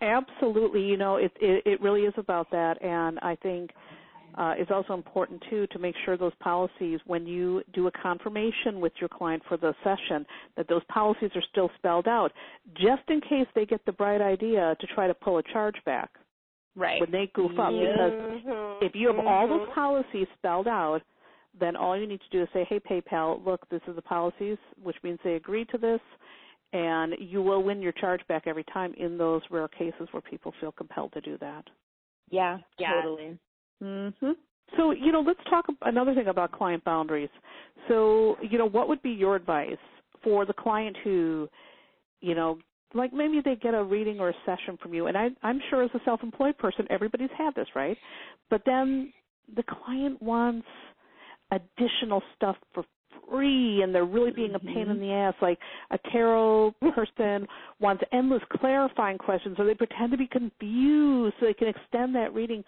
[0.00, 3.70] Absolutely, you know, it, it it really is about that, and I think
[4.36, 8.80] uh, it's also important too to make sure those policies, when you do a confirmation
[8.80, 12.32] with your client for the session, that those policies are still spelled out,
[12.74, 16.10] just in case they get the bright idea to try to pull a charge back.
[16.76, 17.00] Right.
[17.00, 18.36] When they goof up, mm-hmm.
[18.36, 21.00] because if you have all those policies spelled out,
[21.58, 24.58] then all you need to do is say, "Hey, PayPal, look, this is the policies,
[24.80, 26.00] which means they agree to this."
[26.72, 30.52] and you will win your charge back every time in those rare cases where people
[30.60, 31.64] feel compelled to do that.
[32.30, 32.92] Yeah, yeah.
[33.00, 33.38] totally.
[33.82, 34.36] Mhm.
[34.76, 37.30] So, you know, let's talk another thing about client boundaries.
[37.88, 39.78] So, you know, what would be your advice
[40.22, 41.48] for the client who,
[42.20, 42.58] you know,
[42.94, 45.82] like maybe they get a reading or a session from you and I I'm sure
[45.82, 47.98] as a self-employed person everybody's had this, right?
[48.50, 49.12] But then
[49.54, 50.66] the client wants
[51.50, 52.84] additional stuff for
[53.30, 55.00] free and they're really being a pain in Mm-hmm.
[55.00, 55.34] the ass.
[55.40, 55.58] Like
[55.90, 57.46] a tarot person
[57.80, 62.34] wants endless clarifying questions or they pretend to be confused so they can extend that
[62.34, 62.64] reading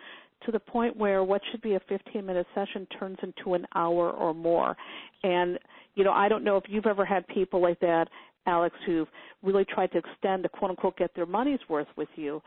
[0.46, 4.10] to the point where what should be a 15 minute session turns into an hour
[4.10, 4.76] or more.
[5.22, 5.58] And,
[5.94, 8.08] you know, I don't know if you've ever had people like that,
[8.46, 9.08] Alex, who've
[9.42, 12.40] really tried to extend to quote unquote get their money's worth with you.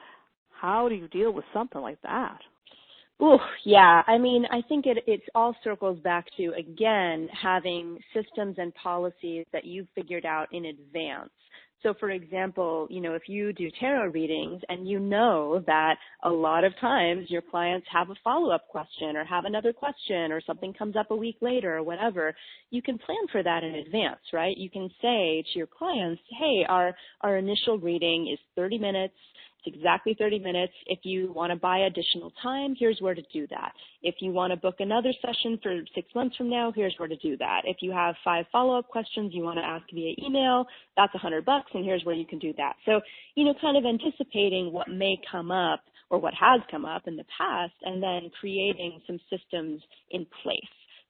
[0.60, 2.40] How do you deal with something like that?
[3.22, 4.02] Ooh, yeah.
[4.08, 9.46] I mean, I think it it all circles back to again having systems and policies
[9.54, 11.30] that you've figured out in advance.
[11.84, 16.30] So for example, you know, if you do tarot readings and you know that a
[16.30, 20.74] lot of times your clients have a follow-up question or have another question or something
[20.74, 22.34] comes up a week later or whatever,
[22.72, 24.58] you can plan for that in advance, right?
[24.58, 29.16] You can say to your clients, "Hey, our our initial reading is 30 minutes
[29.66, 30.74] it's exactly 30 minutes.
[30.88, 33.74] If you want to buy additional time, here's where to do that.
[34.02, 37.18] If you want to book another session for six months from now, here's where to
[37.18, 37.62] do that.
[37.66, 40.66] If you have five follow-up questions you want to ask via email,
[40.98, 42.74] that's a hundred bucks and here's where you can do that.
[42.86, 43.02] So,
[43.36, 47.16] you know, kind of anticipating what may come up or what has come up in
[47.16, 50.60] the past and then creating some systems in place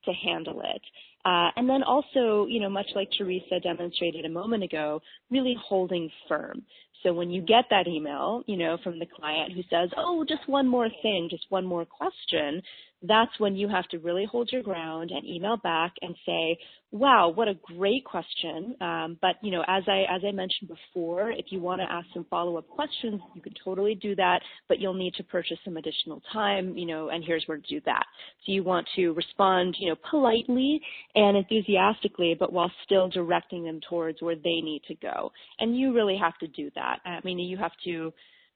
[0.05, 0.81] to handle it.
[1.25, 6.09] Uh, and then also, you know, much like Teresa demonstrated a moment ago, really holding
[6.27, 6.61] firm.
[7.03, 10.47] So when you get that email, you know, from the client who says, oh, just
[10.47, 12.61] one more thing, just one more question,
[13.03, 16.57] that's when you have to really hold your ground and email back and say,
[16.91, 18.75] wow, what a great question.
[18.79, 22.07] Um, but you know, as I as I mentioned before, if you want to ask
[22.13, 25.75] some follow up questions, you can totally do that, but you'll need to purchase some
[25.75, 26.77] additional time.
[26.77, 28.05] You know, and here's where to do that.
[28.45, 30.79] So you want to respond, you know, politely
[31.15, 35.31] and enthusiastically, but while still directing them towards where they need to go.
[35.59, 36.92] And you really have to do that.
[37.05, 38.13] Uh, I mean, you have to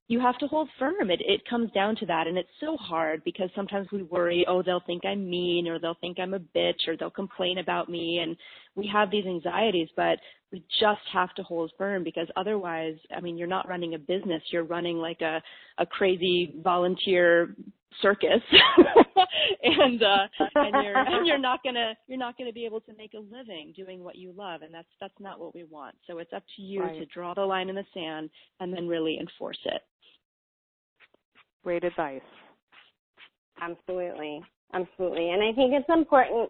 [0.09, 1.11] you have to hold firm.
[1.11, 4.63] It it comes down to that, and it's so hard because sometimes we worry, oh,
[4.63, 8.19] they'll think I'm mean, or they'll think I'm a bitch, or they'll complain about me,
[8.19, 8.37] and
[8.75, 9.89] we have these anxieties.
[9.95, 10.19] But
[10.51, 14.41] we just have to hold firm because otherwise, I mean, you're not running a business;
[14.49, 15.41] you're running like a
[15.77, 17.55] a crazy volunteer
[18.01, 18.41] circus,
[19.63, 23.13] and uh, and you're and you're not gonna you're not gonna be able to make
[23.13, 25.95] a living doing what you love, and that's that's not what we want.
[26.07, 26.99] So it's up to you right.
[26.99, 29.81] to draw the line in the sand and then really enforce it.
[31.63, 32.21] Great advice.
[33.61, 34.41] Absolutely.
[34.73, 35.29] Absolutely.
[35.31, 36.49] And I think it's important,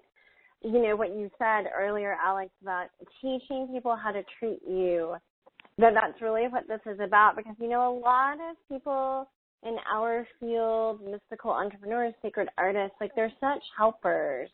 [0.63, 2.87] you know, what you said earlier, Alex, about
[3.21, 5.15] teaching people how to treat you.
[5.79, 9.29] That that's really what this is about because, you know, a lot of people
[9.63, 14.49] in our field, mystical entrepreneurs, sacred artists, like they're such helpers.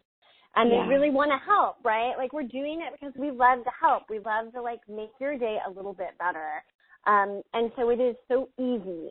[0.56, 0.84] And yeah.
[0.84, 2.14] they really want to help, right?
[2.18, 4.04] Like we're doing it because we love to help.
[4.10, 6.64] We love to like make your day a little bit better.
[7.08, 9.10] Um, and so it is so easy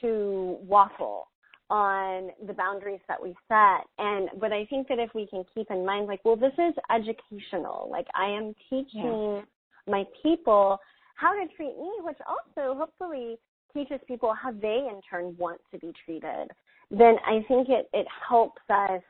[0.00, 1.28] to waffle
[1.68, 3.86] on the boundaries that we set.
[3.98, 6.74] And but I think that if we can keep in mind, like, well, this is
[6.94, 7.88] educational.
[7.90, 9.42] Like I am teaching yeah.
[9.88, 10.78] my people
[11.16, 13.38] how to treat me, which also hopefully
[13.76, 16.48] teaches people how they in turn want to be treated.
[16.90, 19.02] Then I think it it helps us,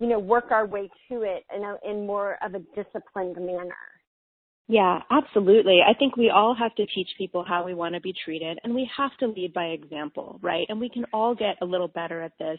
[0.00, 3.74] you know, work our way to it in a, in more of a disciplined manner.
[4.72, 5.80] Yeah, absolutely.
[5.86, 8.74] I think we all have to teach people how we want to be treated and
[8.74, 10.64] we have to lead by example, right?
[10.70, 12.58] And we can all get a little better at this.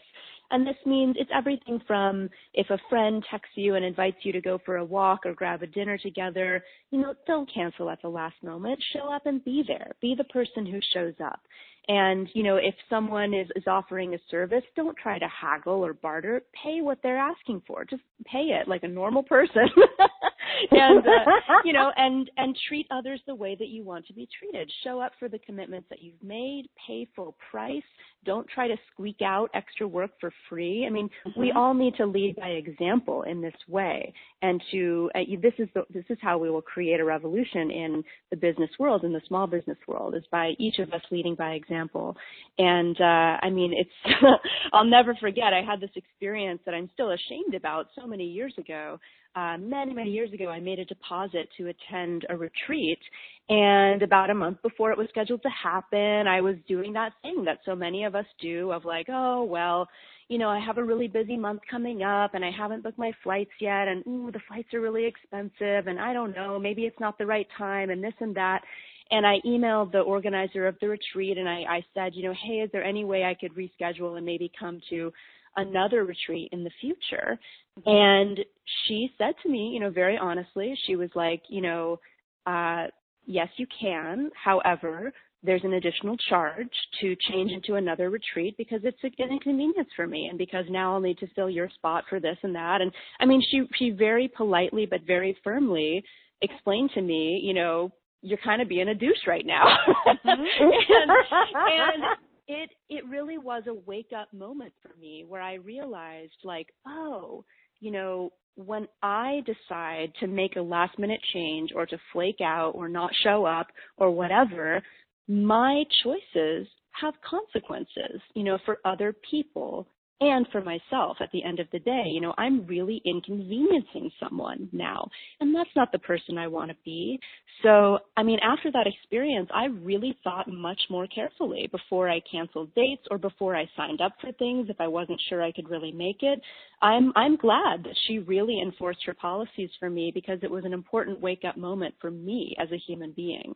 [0.52, 4.40] And this means it's everything from if a friend texts you and invites you to
[4.40, 8.08] go for a walk or grab a dinner together, you know, don't cancel at the
[8.08, 8.78] last moment.
[8.92, 9.90] Show up and be there.
[10.00, 11.40] Be the person who shows up.
[11.88, 15.94] And, you know, if someone is, is offering a service, don't try to haggle or
[15.94, 16.42] barter.
[16.62, 17.84] Pay what they're asking for.
[17.84, 19.68] Just pay it like a normal person.
[20.70, 24.28] and, uh, you know, and, and treat others the way that you want to be
[24.38, 24.70] treated.
[24.82, 26.66] Show up for the commitments that you've made.
[26.86, 27.82] Pay full price.
[28.24, 30.86] Don't try to squeak out extra work for free.
[30.86, 31.40] I mean, mm-hmm.
[31.40, 34.14] we all need to lead by example in this way.
[34.42, 38.02] And to, uh, this is the, this is how we will create a revolution in
[38.30, 41.50] the business world, in the small business world, is by each of us leading by
[41.52, 42.16] example example.
[42.58, 44.16] And uh, I mean, it's
[44.72, 45.52] I'll never forget.
[45.52, 48.98] I had this experience that I'm still ashamed about so many years ago.
[49.36, 53.00] Uh, many many years ago, I made a deposit to attend a retreat,
[53.48, 57.44] and about a month before it was scheduled to happen, I was doing that thing
[57.44, 59.88] that so many of us do of like, oh well
[60.28, 63.12] you know, I have a really busy month coming up and I haven't booked my
[63.22, 66.98] flights yet and ooh, the flights are really expensive and I don't know, maybe it's
[67.00, 68.62] not the right time and this and that.
[69.10, 72.60] And I emailed the organizer of the retreat and I, I said, you know, hey,
[72.60, 75.12] is there any way I could reschedule and maybe come to
[75.56, 77.38] another retreat in the future?
[77.86, 78.38] And
[78.86, 81.98] she said to me, you know, very honestly, she was like, you know,
[82.46, 82.86] uh,
[83.26, 84.30] yes, you can.
[84.42, 85.12] However,
[85.42, 90.28] there's an additional charge to change into another retreat because it's an inconvenience for me
[90.28, 92.80] and because now I'll need to fill your spot for this and that.
[92.80, 92.90] And
[93.20, 96.02] I mean, she, she very politely but very firmly
[96.40, 99.64] explained to me, you know, you're kind of being a douche right now.
[100.06, 100.28] Mm-hmm.
[100.30, 102.02] and, and
[102.48, 107.44] it it really was a wake up moment for me where I realized like, oh,
[107.80, 112.72] you know, when I decide to make a last minute change or to flake out
[112.74, 114.82] or not show up or whatever,
[115.26, 119.88] my choices have consequences, you know, for other people
[120.30, 122.04] and for myself at the end of the day.
[122.06, 125.08] You know, I'm really inconveniencing someone now,
[125.40, 127.18] and that's not the person I want to be.
[127.62, 132.74] So, I mean, after that experience, I really thought much more carefully before I canceled
[132.74, 135.92] dates or before I signed up for things if I wasn't sure I could really
[135.92, 136.40] make it.
[136.82, 140.72] I'm I'm glad that she really enforced her policies for me because it was an
[140.72, 143.54] important wake up moment for me as a human being.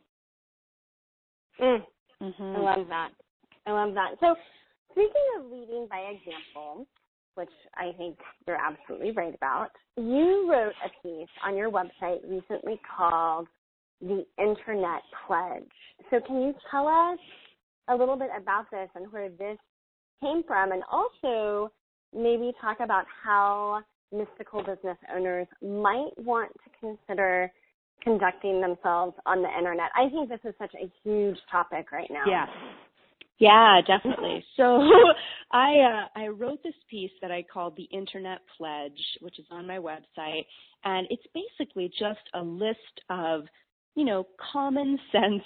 [1.61, 1.83] Mm.
[2.21, 2.43] Mm-hmm.
[2.43, 3.09] I love that.
[3.65, 4.11] I love that.
[4.19, 4.35] So
[4.91, 6.87] Speaking of leading by example,
[7.35, 8.17] which I think
[8.47, 13.47] you're absolutely right about, you wrote a piece on your website recently called
[14.01, 15.63] The Internet Pledge.
[16.09, 17.19] So can you tell us
[17.87, 19.57] a little bit about this and where this
[20.21, 21.71] came from and also
[22.13, 23.81] maybe talk about how
[24.11, 27.51] mystical business owners might want to consider
[28.01, 29.91] conducting themselves on the internet?
[29.95, 32.23] I think this is such a huge topic right now.
[32.27, 32.47] Yes.
[32.49, 32.55] Yeah,
[33.85, 34.43] definitely.
[34.57, 34.81] So
[35.51, 39.65] I uh, I wrote this piece that I called the Internet Pledge, which is on
[39.65, 40.45] my website,
[40.83, 43.43] and it's basically just a list of
[43.95, 45.43] you know common sense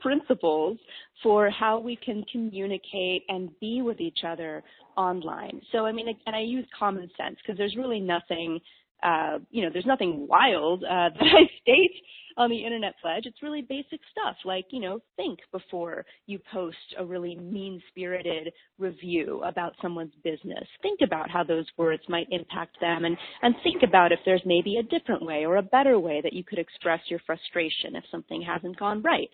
[0.00, 0.78] principles
[1.22, 4.62] for how we can communicate and be with each other
[4.96, 5.60] online.
[5.72, 8.60] So I mean, and I use common sense because there's really nothing
[9.02, 11.94] uh, you know, there's nothing wild uh, that I state
[12.36, 13.26] on the internet pledge.
[13.26, 19.42] It's really basic stuff like, you know, think before you post a really mean-spirited review
[19.44, 20.66] about someone's business.
[20.80, 24.76] Think about how those words might impact them and, and think about if there's maybe
[24.76, 28.42] a different way or a better way that you could express your frustration if something
[28.42, 29.28] hasn't gone right.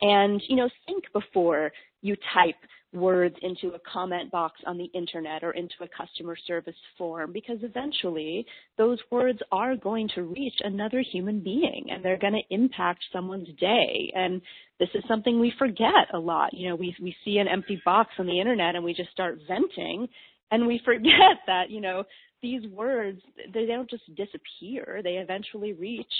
[0.00, 2.56] And, you know, think before you type
[2.92, 7.58] words into a comment box on the internet or into a customer service form because
[7.62, 8.44] eventually
[8.76, 13.48] those words are going to reach another human being and they're going to impact someone's
[13.58, 14.12] day.
[14.14, 14.42] And
[14.78, 16.52] this is something we forget a lot.
[16.52, 19.38] You know, we, we see an empty box on the internet and we just start
[19.48, 20.08] venting
[20.50, 21.12] and we forget
[21.46, 22.04] that, you know,
[22.42, 23.20] these words,
[23.54, 25.00] they don't just disappear.
[25.02, 26.12] They eventually reach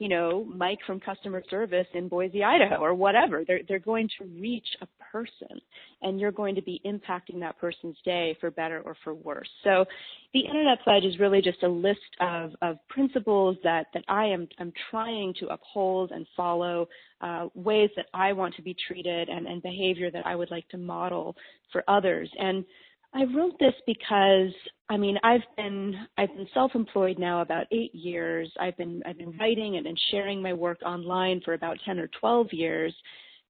[0.00, 3.44] you know, Mike from customer service in Boise, Idaho, or whatever.
[3.46, 5.60] They're they're going to reach a person,
[6.00, 9.48] and you're going to be impacting that person's day for better or for worse.
[9.62, 9.84] So,
[10.32, 14.48] the Internet Pledge is really just a list of of principles that that I am
[14.58, 16.88] am trying to uphold and follow,
[17.20, 20.66] uh, ways that I want to be treated, and and behavior that I would like
[20.70, 21.36] to model
[21.72, 22.30] for others.
[22.38, 22.64] And
[23.12, 24.52] I wrote this because
[24.88, 28.50] I mean I've been I've been self-employed now about eight years.
[28.60, 32.08] I've been I've been writing and, and sharing my work online for about ten or
[32.20, 32.94] twelve years,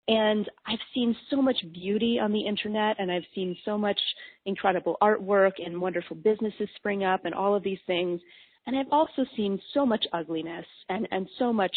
[0.09, 4.01] and I've seen so much beauty on the internet, and I've seen so much
[4.47, 8.21] incredible artwork and wonderful businesses spring up, and all of these things.
[8.67, 11.77] And I've also seen so much ugliness and and so much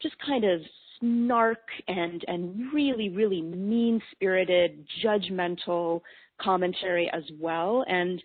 [0.00, 0.60] just kind of
[1.00, 6.00] snark and and really really mean spirited judgmental
[6.40, 8.22] commentary as well and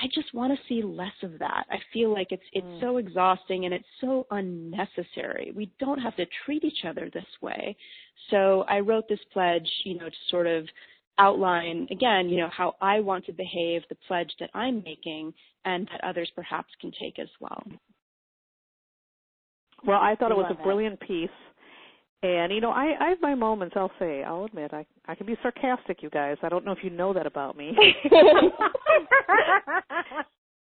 [0.00, 1.66] I just want to see less of that.
[1.70, 2.80] I feel like it's it's mm.
[2.80, 5.52] so exhausting and it's so unnecessary.
[5.54, 7.76] We don't have to treat each other this way.
[8.30, 10.66] So I wrote this pledge, you know, to sort of
[11.18, 15.34] outline again, you know, how I want to behave, the pledge that I'm making,
[15.64, 17.62] and that others perhaps can take as well.
[19.84, 21.28] Well, I thought it was a brilliant piece.
[22.22, 23.76] And you know, I I have my moments.
[23.76, 26.36] I'll say, I'll admit, I I can be sarcastic, you guys.
[26.42, 27.68] I don't know if you know that about me.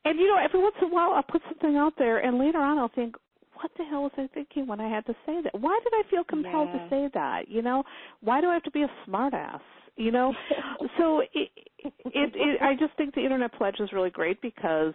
[0.05, 2.59] and you know, every once in a while, I'll put something out there, and later
[2.59, 3.15] on, I'll think,
[3.55, 5.59] what the hell was I thinking when I had to say that?
[5.59, 6.83] Why did I feel compelled yeah.
[6.83, 7.49] to say that?
[7.49, 7.83] You know,
[8.21, 9.61] why do I have to be a smartass?
[9.95, 10.33] You know,
[10.99, 14.93] so it, it, it, I just think the Internet Pledge is really great because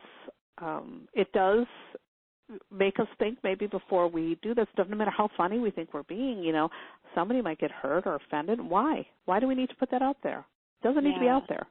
[0.58, 1.66] um, it does
[2.70, 5.94] make us think maybe before we do this stuff, no matter how funny we think
[5.94, 6.68] we're being, you know,
[7.14, 8.60] somebody might get hurt or offended.
[8.60, 9.06] Why?
[9.24, 10.44] Why do we need to put that out there?
[10.82, 11.18] It doesn't need yeah.
[11.18, 11.66] to be out there.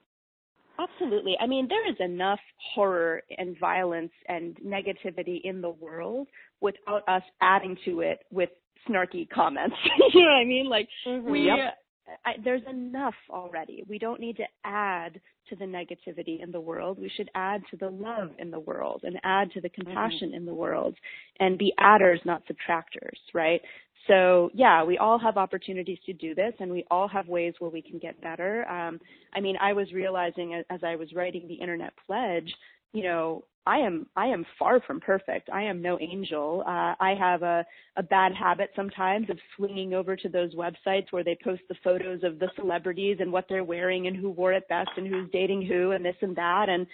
[0.80, 1.38] Absolutely.
[1.40, 2.40] I mean, there is enough
[2.74, 6.28] horror and violence and negativity in the world
[6.62, 8.50] without us adding to it with
[8.90, 9.76] snarky comments.
[10.14, 10.68] you know what I mean?
[10.70, 11.30] Like mm-hmm.
[11.30, 11.78] we yep.
[12.26, 13.84] I, there's enough already.
[13.88, 17.00] We don't need to add to the negativity in the world.
[17.00, 19.84] We should add to the love in the world and add to the mm-hmm.
[19.84, 20.38] compassion mm-hmm.
[20.38, 20.96] in the world
[21.40, 23.62] and be adders, not subtractors, right?
[24.08, 27.72] So yeah, we all have opportunities to do this and we all have ways where
[27.72, 28.68] we can get better.
[28.70, 29.00] Um,
[29.34, 32.54] I mean, I was realizing as I was writing the internet pledge,
[32.92, 35.50] you know, I am I am far from perfect.
[35.52, 36.64] I am no angel.
[36.66, 41.24] Uh, I have a a bad habit sometimes of swinging over to those websites where
[41.24, 44.68] they post the photos of the celebrities and what they're wearing and who wore it
[44.68, 46.86] best and who's dating who and this and that and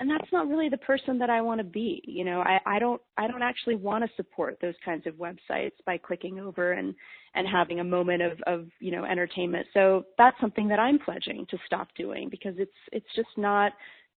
[0.00, 2.02] and that's not really the person that I want to be.
[2.06, 5.72] You know, I, I don't I don't actually want to support those kinds of websites
[5.84, 6.94] by clicking over and
[7.34, 9.66] and having a moment of of you know entertainment.
[9.74, 13.72] So that's something that I'm pledging to stop doing because it's it's just not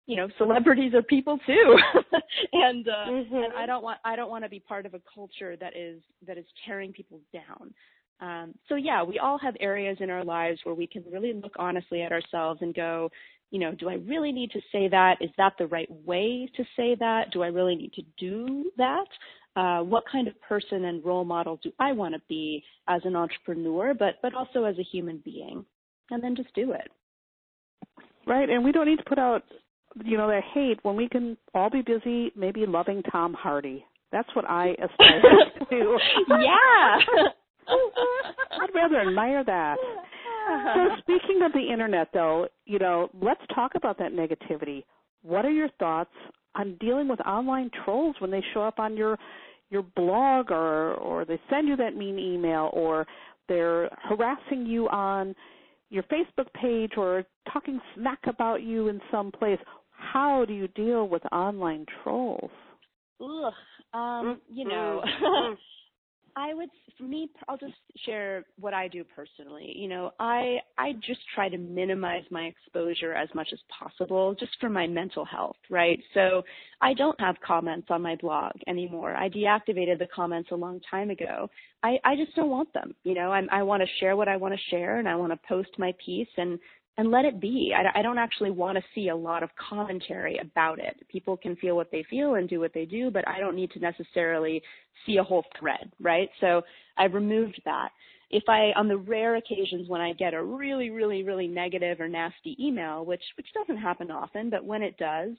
[0.05, 1.77] you know celebrities are people too.
[2.51, 3.35] And uh mm-hmm.
[3.35, 6.01] and i don't want i don't want to be part of a culture that is
[6.25, 7.73] that is tearing people down.
[8.19, 11.53] Um so yeah we all have areas in our lives where we can really look
[11.57, 13.09] honestly at ourselves and go
[13.51, 15.17] you know do i really need to say that?
[15.21, 17.31] Is that the right way to say that?
[17.31, 19.07] Do i really need to do that?
[19.55, 23.15] Uh, what kind of person and role model do I want to be as an
[23.15, 25.63] entrepreneur, but but also as a human being,
[26.09, 26.89] and then just do it.
[28.25, 29.43] Right, and we don't need to put out
[30.03, 33.85] you know, that hate when we can all be busy maybe loving Tom Hardy.
[34.11, 35.21] That's what I aspire
[35.59, 35.99] to do.
[36.29, 36.97] yeah.
[38.61, 39.77] I'd rather admire that.
[40.75, 44.83] So speaking of the internet though, you know, let's talk about that negativity.
[45.21, 46.11] What are your thoughts
[46.55, 49.17] on dealing with online trolls when they show up on your
[49.69, 53.07] your blog or or they send you that mean email or
[53.47, 55.33] they're harassing you on
[55.89, 59.59] your Facebook page or talking smack about you in some place.
[60.11, 62.51] How do you deal with online trolls?
[63.21, 63.53] Ugh,
[63.93, 65.03] um, you know.
[66.35, 67.73] I would, for me, I'll just
[68.05, 69.71] share what I do personally.
[69.75, 74.51] You know, I I just try to minimize my exposure as much as possible, just
[74.59, 75.99] for my mental health, right?
[76.13, 76.43] So
[76.81, 79.15] I don't have comments on my blog anymore.
[79.15, 81.49] I deactivated the comments a long time ago.
[81.83, 82.95] I I just don't want them.
[83.03, 85.31] You know, I'm, I want to share what I want to share, and I want
[85.33, 86.57] to post my piece and
[86.97, 87.73] and let it be.
[87.75, 90.95] I, I don't actually want to see a lot of commentary about it.
[91.09, 93.71] People can feel what they feel and do what they do, but I don't need
[93.71, 94.61] to necessarily
[95.05, 96.29] see a whole thread, right?
[96.39, 96.61] So
[96.97, 97.89] I've removed that.
[98.29, 102.07] If I, on the rare occasions when I get a really, really, really negative or
[102.07, 105.31] nasty email, which which doesn't happen often, but when it does,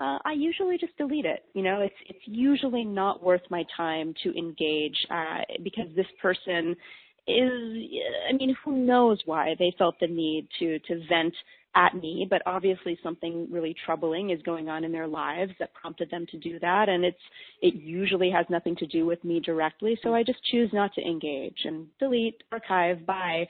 [0.00, 1.44] uh, I usually just delete it.
[1.54, 6.76] You know, it's it's usually not worth my time to engage uh, because this person
[7.26, 7.52] is
[8.28, 11.34] I mean, who knows why they felt the need to to vent
[11.74, 16.10] at me, but obviously something really troubling is going on in their lives that prompted
[16.10, 17.16] them to do that and it's
[17.62, 21.00] it usually has nothing to do with me directly, so I just choose not to
[21.00, 23.46] engage and delete, archive, bye,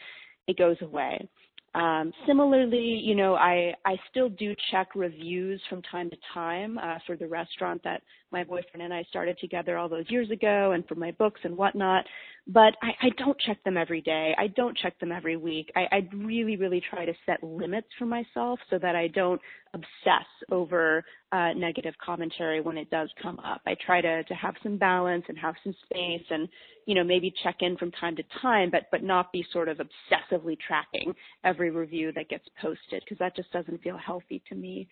[0.47, 1.29] it goes away.
[1.75, 6.99] Um, similarly, you know, I, I still do check reviews from time to time uh,
[7.07, 8.03] for the restaurant that
[8.33, 11.57] my boyfriend and I started together all those years ago and for my books and
[11.57, 12.05] whatnot.
[12.49, 14.35] But I, I don't check them every day.
[14.37, 15.71] I don't check them every week.
[15.77, 19.41] I, I really, really try to set limits for myself so that I don't
[19.75, 23.61] obsess over uh, negative commentary when it does come up.
[23.67, 26.49] I try to, to have some balance and have some space and,
[26.87, 29.79] you know, maybe check in from time to time, but, but not be sort of
[29.79, 31.15] obsessively tracking
[31.45, 34.89] every review that gets posted because that just doesn't feel healthy to me.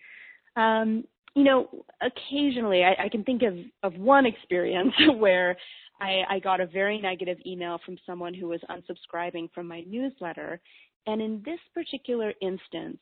[0.55, 1.03] Um,
[1.35, 1.69] you know,
[2.01, 5.57] occasionally I, I can think of, of one experience where
[5.99, 10.59] I, I got a very negative email from someone who was unsubscribing from my newsletter.
[11.07, 12.99] And in this particular instance,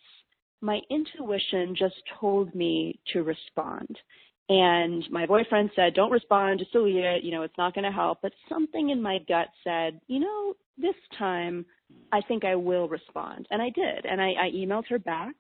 [0.62, 3.98] my intuition just told me to respond.
[4.50, 7.92] And my boyfriend said, don't respond, just delete it, you know, it's not going to
[7.92, 8.20] help.
[8.22, 11.66] But something in my gut said, you know, this time
[12.12, 13.48] I think I will respond.
[13.52, 14.06] And I did.
[14.06, 15.36] And I, I emailed her back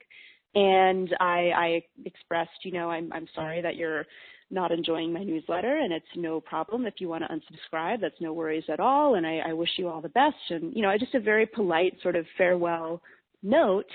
[0.56, 4.06] and I, I expressed, you know, I'm, I'm sorry that you're
[4.52, 8.02] not enjoying my newsletter and it's no problem if you want to unsubscribe.
[8.02, 9.16] That's no worries at all.
[9.16, 10.36] And I, I wish you all the best.
[10.50, 13.02] And, you know, I just a very polite sort of farewell
[13.44, 13.90] note.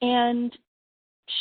[0.00, 0.56] And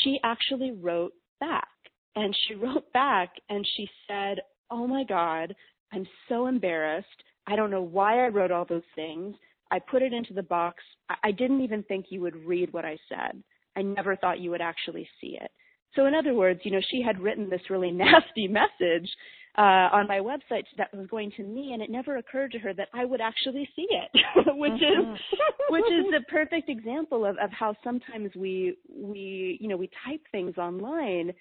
[0.04, 1.68] she actually wrote back
[2.16, 4.40] and she wrote back and she said,
[4.70, 5.56] Oh my God,
[5.94, 7.08] I'm so embarrassed.
[7.48, 9.36] I don't know why I wrote all those things.
[9.72, 10.84] I put it into the box.
[11.24, 13.42] I didn't even think you would read what I said.
[13.80, 15.52] I never thought you would actually see it.
[15.96, 19.10] So in other words, you know, she had written this really nasty message
[19.58, 22.74] uh, on my website that was going to me, and it never occurred to her
[22.76, 24.12] that I would actually see it,
[24.58, 25.12] which Mm-hmm.
[25.12, 25.20] is
[25.70, 30.22] which is the perfect example of, of how sometimes we we you know we type
[30.32, 31.34] things online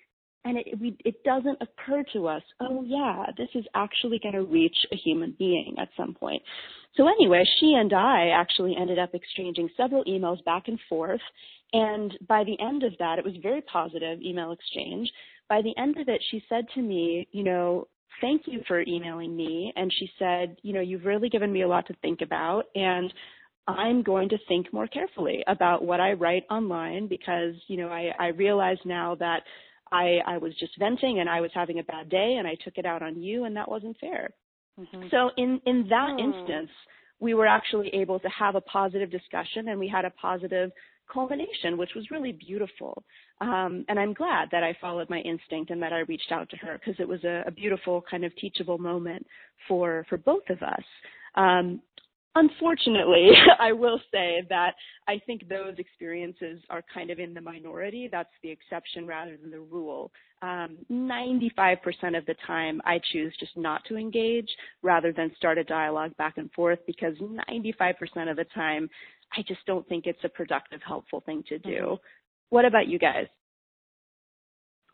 [0.45, 4.45] and it we it doesn't occur to us oh yeah this is actually going to
[4.45, 6.43] reach a human being at some point.
[6.97, 11.21] So anyway she and i actually ended up exchanging several emails back and forth.
[11.73, 15.11] And by the end of that it was very positive email exchange.
[15.49, 17.89] By the end of it she said to me you know
[18.21, 19.73] thank you for emailing me.
[19.77, 23.13] And she said you know you've really given me a lot to think about and
[23.69, 28.15] I'm going to think more carefully about what I write online because, you know, I,
[28.19, 29.43] I realize now that
[29.93, 32.79] I, I was just venting and I was having a bad day and I took
[32.79, 34.31] it out on you and that wasn't fair.
[34.79, 35.09] Mm-hmm.
[35.11, 36.25] So in, in that Hmm.
[36.25, 36.71] instance,
[37.21, 40.71] we were actually able to have a positive discussion and we had a positive
[41.13, 43.03] culmination, which was really beautiful.
[43.41, 46.57] Um, and I'm glad that I followed my instinct and that I reached out to
[46.59, 49.27] her because it was a, a beautiful kind of teachable moment
[49.67, 50.85] for, for both of us.
[51.35, 51.81] Um,
[52.35, 54.75] Unfortunately, I will say that
[55.09, 58.09] I think those experiences are kind of in the minority.
[58.11, 60.13] That's the exception rather than the rule.
[60.43, 64.49] Um, 95% of the time, I choose just not to engage
[64.83, 68.89] rather than start a dialogue back and forth because 95% of the time,
[69.37, 71.71] I just don't think it's a productive, helpful thing to do.
[71.71, 71.99] Mhm.
[72.51, 73.27] What about you guys?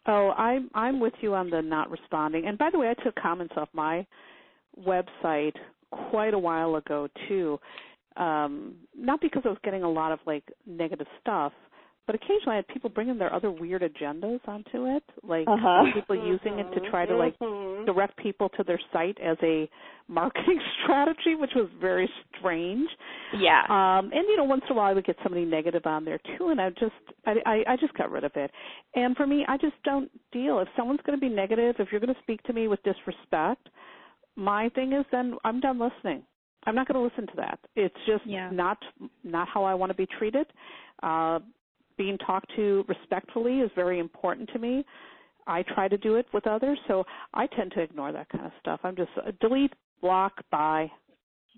[0.07, 2.47] Oh, I'm I'm with you on the not responding.
[2.47, 4.07] And by the way, I took comments off my
[4.79, 5.55] website
[5.91, 7.59] quite a while ago too.
[8.17, 11.53] Um, not because I was getting a lot of like negative stuff,
[12.07, 15.85] but occasionally I had people bringing their other weird agendas onto it, like uh-huh.
[15.95, 17.87] people using it to try to like Mhm.
[17.87, 19.69] direct people to their site as a
[20.07, 22.89] marketing strategy, which was very strange.
[23.33, 23.63] Yeah.
[23.69, 26.21] Um, and you know, once in a while I would get somebody negative on there
[26.37, 26.95] too, and I just
[27.27, 28.51] I, I I just got rid of it.
[28.95, 30.61] And for me, I just don't deal.
[30.61, 33.69] If someone's going to be negative, if you're going to speak to me with disrespect,
[34.37, 36.23] my thing is then I'm done listening.
[36.67, 37.59] I'm not going to listen to that.
[37.77, 38.51] It's just Yeah.
[38.51, 38.79] not
[39.23, 40.47] not how I want to be treated.
[41.03, 41.41] Uh,
[41.97, 44.85] being talked to respectfully is very important to me.
[45.47, 47.05] I try to do it with others, so
[47.35, 48.81] I tend to ignore that kind of stuff.
[48.83, 50.91] I'm just uh, delete, block, bye.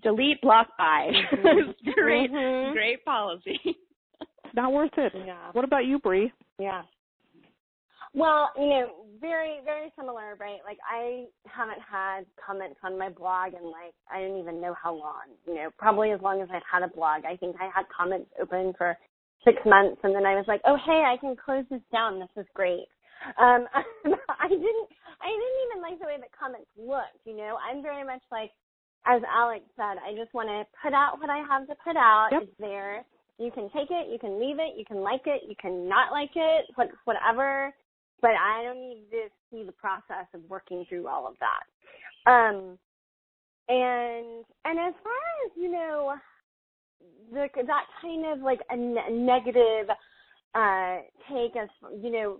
[0.03, 1.09] Delete, block, bye.
[1.31, 1.73] Mhm.
[1.95, 2.73] great, Mhm.
[2.73, 3.59] great policy.
[4.45, 5.13] It's not worth it.
[5.25, 5.51] Yeah.
[5.51, 6.31] What about you, Bree?
[6.57, 6.83] Yeah.
[8.13, 8.87] Well, you know,
[9.19, 10.59] very, very similar, right?
[10.65, 14.93] Like I haven't had comments on my blog in like I don't even know how
[14.95, 15.35] long.
[15.47, 17.25] You know, probably as long as I've had a blog.
[17.25, 18.97] I think I had comments open for
[19.45, 22.19] six months and then I was like, Oh hey, I can close this down.
[22.19, 22.87] This is great.
[23.39, 24.87] Um I didn't
[25.21, 27.57] I didn't even like the way that comments looked, you know.
[27.61, 28.51] I'm very much like
[29.07, 32.29] as Alex said, I just want to put out what I have to put out.
[32.31, 32.43] Yep.
[32.43, 33.05] It's there.
[33.39, 36.11] You can take it, you can leave it, you can like it, you can not
[36.11, 37.73] like it, what whatever.
[38.21, 42.31] But I don't need to see the process of working through all of that.
[42.31, 42.77] Um,
[43.69, 45.13] and and as far
[45.45, 46.15] as you know,
[47.31, 49.89] the that kind of like a ne- negative
[50.55, 50.97] uh
[51.29, 51.69] take as
[52.01, 52.37] you know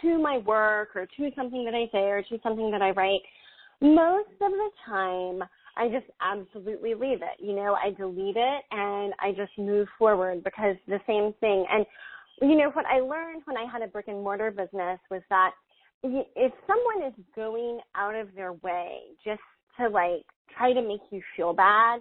[0.00, 3.20] to my work or to something that I say or to something that I write,
[3.80, 5.42] most of the time
[5.76, 7.38] I just absolutely leave it.
[7.38, 11.64] You know, I delete it and I just move forward because the same thing.
[11.70, 11.86] And
[12.40, 15.52] you know what I learned when I had a brick and mortar business was that
[16.02, 19.42] if someone is going out of their way just
[19.78, 20.24] to like
[20.56, 22.00] try to make you feel bad,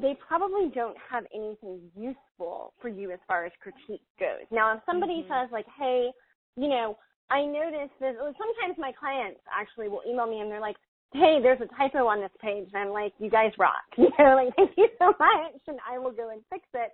[0.00, 4.46] they probably don't have anything useful for you as far as critique goes.
[4.50, 5.28] Now, if somebody Mhm.
[5.28, 6.12] says like, "Hey,
[6.56, 6.96] you know,
[7.30, 10.76] I noticed this," well, sometimes my clients actually will email me and they're like,
[11.12, 14.36] "Hey, there's a typo on this page," and I'm like, "You guys rock," you know,
[14.36, 16.92] like thank you so much, and I will go and fix it.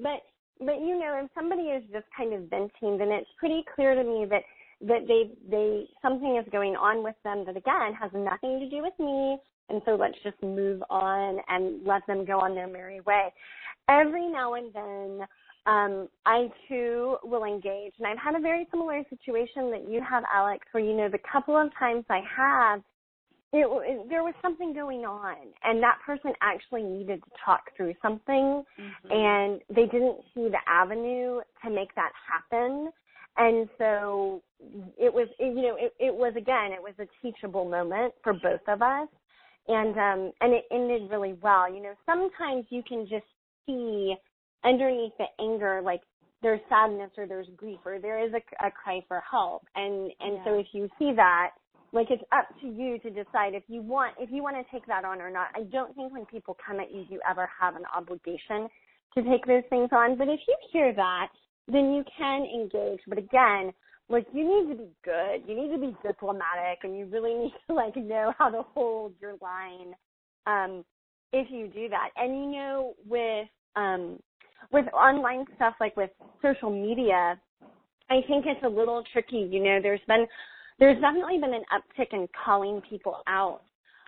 [0.00, 0.22] But
[0.60, 4.04] but you know, if somebody is just kind of venting, then it's pretty clear to
[4.04, 4.42] me that
[4.82, 8.82] that they they something is going on with them that again has nothing to do
[8.82, 9.36] with me.
[9.70, 13.32] And so let's just move on and let them go on their merry way.
[13.88, 15.26] Every now and then
[15.66, 17.94] um i too will engage.
[17.98, 21.18] And i've had a very similar situation that you have alex where you know the
[21.30, 22.82] couple of times i have
[23.54, 27.94] it, it there was something going on and that person actually needed to talk through
[28.02, 29.12] something Mm-hmm.
[29.12, 32.90] and they didn't see the avenue to make that happen.
[33.36, 34.42] And so
[34.98, 38.32] it was it, you know it, it was again it was a teachable moment for
[38.32, 39.08] both of us
[39.68, 41.72] and um and it ended really well.
[41.72, 43.26] You know sometimes you can just
[43.66, 44.14] see
[44.64, 46.00] underneath the anger like
[46.42, 50.38] there's sadness or there's grief or there is a, a cry for help and and
[50.44, 51.50] so if you see that
[51.94, 54.84] like it's up to you to decide if you want if you want to take
[54.86, 55.48] that on or not.
[55.54, 58.68] I don't think when people come at you you ever have an obligation
[59.14, 60.18] to take those things on.
[60.18, 61.28] But if you hear that
[61.68, 63.00] then you can engage.
[63.06, 63.72] But again
[64.08, 65.48] like you need to be good.
[65.48, 69.14] You need to be diplomatic and you really need to like know how to hold
[69.20, 69.94] your line
[70.46, 70.84] um
[71.32, 72.10] if you do that.
[72.16, 74.18] And you know with um
[74.72, 77.38] with online stuff like with social media
[78.08, 79.78] i think it's a little tricky you know.
[79.82, 80.26] There's been
[80.78, 83.62] there's definitely been an uptick in calling people out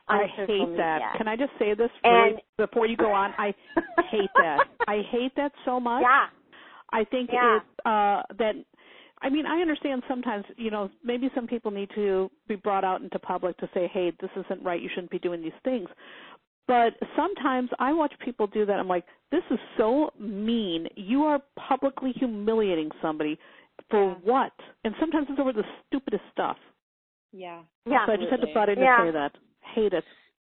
[0.08, 0.76] on I hate media.
[0.76, 1.14] that.
[1.16, 3.32] Can I just say this really before you go on?
[3.38, 3.54] I
[4.10, 4.68] hate that.
[4.88, 6.02] I hate that so much.
[6.02, 6.26] yeah
[6.92, 7.56] I think Yeah.
[7.56, 8.54] it uh that
[9.22, 13.00] I mean, I understand sometimes, you know, maybe some people need to be brought out
[13.00, 14.80] into public to say, "Hey, this isn't right.
[14.80, 15.88] You shouldn't be doing these things."
[16.68, 18.78] But sometimes I watch people do that.
[18.78, 20.86] I'm like, "This is so mean.
[20.96, 23.38] You are publicly humiliating somebody
[23.90, 24.14] for Yeah.
[24.22, 24.52] what?"
[24.84, 26.58] And sometimes it's over the stupidest stuff.
[27.32, 27.62] Yeah.
[27.86, 28.54] yeah So I just had to Absolutely.
[28.54, 28.96] butt in Yeah.
[28.96, 29.32] to say that.
[29.74, 30.04] Hate it.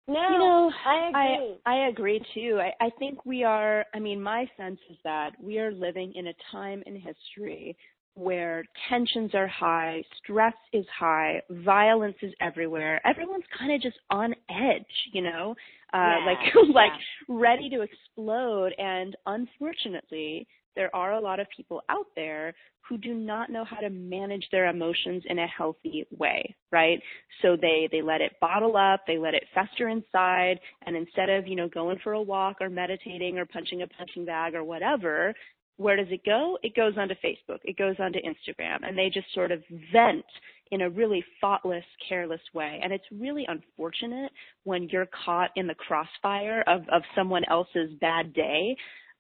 [0.08, 2.60] no You know, i agree I agree too.
[2.62, 6.28] I, I think we are, I mean, my sense is that we are living in
[6.28, 7.76] a time in history
[8.14, 13.00] where tensions are high, stress is high, violence is everywhere.
[13.06, 15.56] Everyone's kind of just on edge, you know,
[15.94, 16.74] uh, Yeah, like, yeah.
[16.74, 16.92] like
[17.28, 18.74] ready to explode.
[18.80, 20.48] And unfortunately,
[20.78, 22.54] there are a lot of people out there
[22.88, 27.02] who do not know how to manage their emotions in a healthy way, right?
[27.42, 31.48] So they they let it bottle up, they let it fester inside, and instead of,
[31.48, 35.34] you know, going for a walk or meditating or punching a punching bag or whatever,
[35.78, 36.58] where does it go?
[36.64, 39.62] It goes onto Facebook, it goes onto Instagram, and they just sort of
[39.92, 40.26] vent
[40.72, 42.80] in a really thoughtless, careless way.
[42.84, 44.32] And it's really unfortunate
[44.64, 48.76] when you're caught in the crossfire of, of someone else's bad day.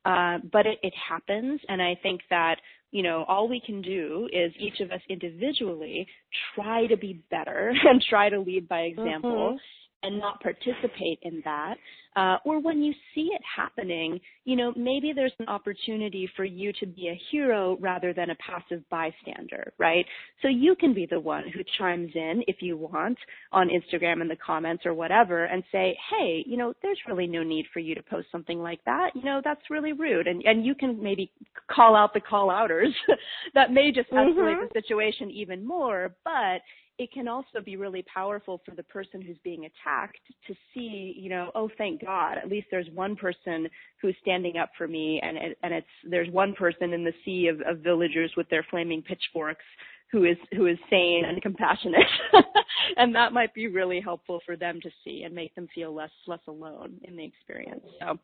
[0.08, 2.58] Uh, but it, it happens, and I think that
[2.92, 6.08] you know, all we can do is each of us individually
[6.56, 9.60] try to be better and try to lead by example.
[10.04, 11.76] And not participate in that.
[12.16, 16.74] Uh, or when you see it happening, you know, maybe there's an opportunity for you
[16.80, 20.04] to be a hero rather than a passive bystander, right?
[20.42, 23.18] So you can be the one who chimes in if you want
[23.52, 27.44] on Instagram in the comments or whatever and say, hey, you know, there's really no
[27.44, 29.12] need for you to post something like that.
[29.16, 30.26] You know, that's really rude.
[30.26, 31.32] And, and you can maybe
[31.70, 32.96] call out the call outers
[33.54, 34.66] that may just escalate mm-hmm.
[34.74, 36.62] the situation even more, but
[37.00, 41.30] it can also be really powerful for the person who's being attacked to see, you
[41.30, 43.68] know, oh, thank God, at least there's one person
[44.02, 47.48] who's standing up for me, and it, and it's there's one person in the sea
[47.48, 49.66] of, of villagers with their flaming pitchforks
[50.12, 52.08] who is who is sane and compassionate,
[52.98, 56.12] and that might be really helpful for them to see and make them feel less
[56.28, 57.84] less alone in the experience.
[58.00, 58.18] So,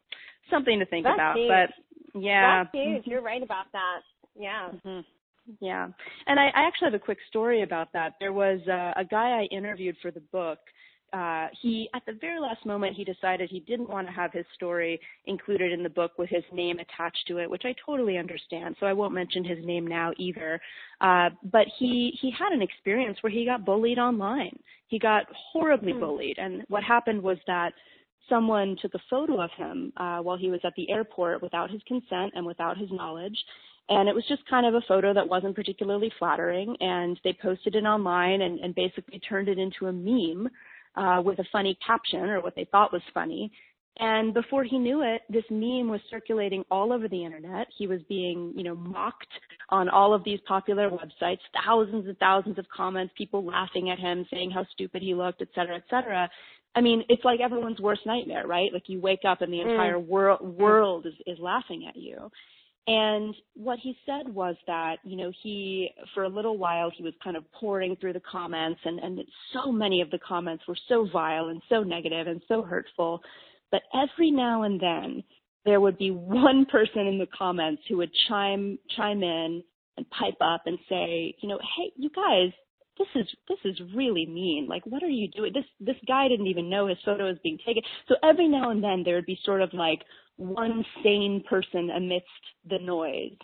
[0.50, 1.38] something to think That's about.
[1.38, 1.50] Huge.
[1.50, 3.04] But yeah, That's huge.
[3.06, 4.00] You're right about that.
[4.40, 4.70] Yeah.
[4.74, 5.02] Mm-hmm.
[5.60, 5.88] Yeah.
[6.28, 8.14] And I, I actually have a quick story about that.
[8.20, 10.60] There was uh, a guy I interviewed for the book.
[11.12, 14.46] Uh, he, at the very last moment, he decided he didn't want to have his
[14.56, 18.76] story included in the book with his name attached to it, which I totally understand.
[18.80, 20.60] So I won't mention his name now either.
[21.02, 24.58] Uh, but he, he had an experience where he got bullied online.
[24.88, 26.02] He got horribly mm-hmm.
[26.02, 26.38] bullied.
[26.40, 27.74] And what happened was that
[28.28, 31.82] someone took a photo of him uh, while he was at the airport without his
[31.88, 33.38] consent and without his knowledge
[33.90, 36.76] and it was just kind of a photo that wasn't particularly flattering.
[36.80, 40.50] And they posted it online and, and basically turned it into a meme
[40.96, 43.52] uh, with a funny caption or what they thought was funny.
[44.00, 47.68] And before he knew it, this meme was circulating all over the internet.
[47.78, 49.28] He was being, you know, mocked
[49.70, 54.26] on all of these popular websites, thousands and thousands of comments, people laughing at him,
[54.32, 56.28] saying how stupid he looked, et cetera, et cetera.
[56.76, 58.74] I mean, it's like everyone's worst nightmare, right?
[58.74, 59.70] Like you wake up and the mm.
[59.70, 60.08] entire mm.
[60.08, 62.32] world world is, is laughing at you.
[62.86, 67.14] And what he said was that, you know, he, for a little while, he was
[67.24, 69.22] kind of poring through the comments and, and
[69.54, 73.22] so many of the comments were so vile and so negative and so hurtful.
[73.72, 75.24] But every now and then
[75.66, 79.64] there would be one person in the comments who would chime, chime in
[79.96, 82.52] and pipe up and say, you know, hey, you guys,
[82.98, 84.68] this is this is really mean.
[84.70, 85.52] Like, what are you doing?
[85.54, 87.82] This this guy didn't even know his photo was being taken.
[88.08, 90.02] So every now and then there would be sort of like
[90.38, 92.28] one sane person amidst
[92.70, 93.38] the noise.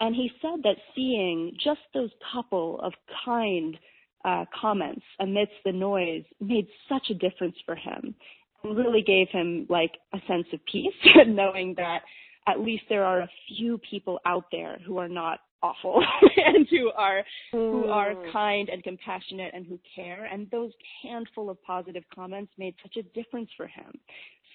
[0.00, 2.92] And he said that seeing just those couple of
[3.24, 3.76] kind
[4.24, 8.14] uh, comments amidst the noise made such a difference for him
[8.62, 10.94] and really gave him like a sense of peace,
[11.26, 12.00] knowing that
[12.46, 16.02] at least there are a few people out there who are not awful
[16.36, 18.32] and who are who are mm.
[18.32, 20.70] kind and compassionate and who care and those
[21.02, 23.90] handful of positive comments made such a difference for him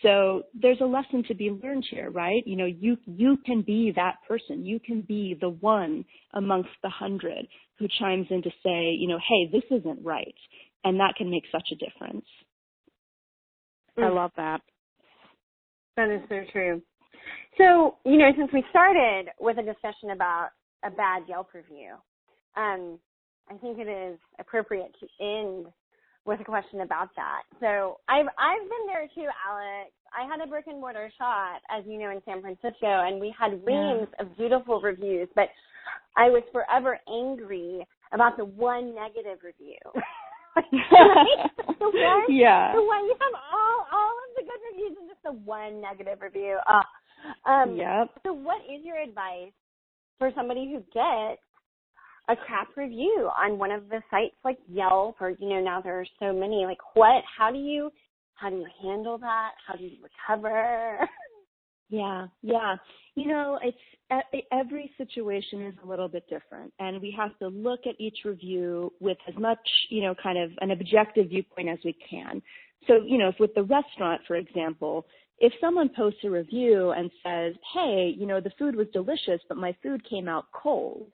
[0.01, 2.45] so there's a lesson to be learned here, right?
[2.45, 4.65] You know, you, you can be that person.
[4.65, 7.47] You can be the one amongst the hundred
[7.77, 10.35] who chimes in to say, you know, hey, this isn't right.
[10.83, 12.25] And that can make such a difference.
[13.97, 14.15] I mm.
[14.15, 14.61] love that.
[15.97, 16.81] That is so true.
[17.57, 20.49] So, you know, since we started with a discussion about
[20.83, 21.95] a bad Yelp review,
[22.55, 22.97] um,
[23.49, 25.65] I think it is appropriate to end
[26.25, 27.43] with a question about that.
[27.59, 29.91] So I've I've been there too, Alex.
[30.11, 32.75] I had a brick and mortar shop, as you know, in San Francisco,
[33.07, 34.25] and we had reams yeah.
[34.25, 35.47] of beautiful reviews, but
[36.17, 39.79] I was forever angry about the one negative review.
[40.55, 42.75] the one, yeah.
[42.75, 46.19] The one you have all all of the good reviews and just the one negative
[46.21, 46.59] review.
[46.67, 48.09] Uh, um, yep.
[48.23, 49.55] So, what is your advice
[50.19, 51.41] for somebody who gets
[52.29, 55.99] a crap review on one of the sites like Yelp or you know now there
[55.99, 56.65] are so many.
[56.65, 57.91] Like what how do you
[58.35, 59.51] how do you handle that?
[59.65, 61.07] How do you recover?
[61.93, 62.77] Yeah yeah.
[63.15, 67.81] You know it's every situation is a little bit different and we have to look
[67.85, 69.59] at each review with as much
[69.89, 72.41] you know kind of an objective viewpoint as we can.
[72.87, 75.05] So you know if with the restaurant for example
[75.39, 79.57] if someone posts a review and says hey you know the food was delicious but
[79.57, 81.11] my food came out cold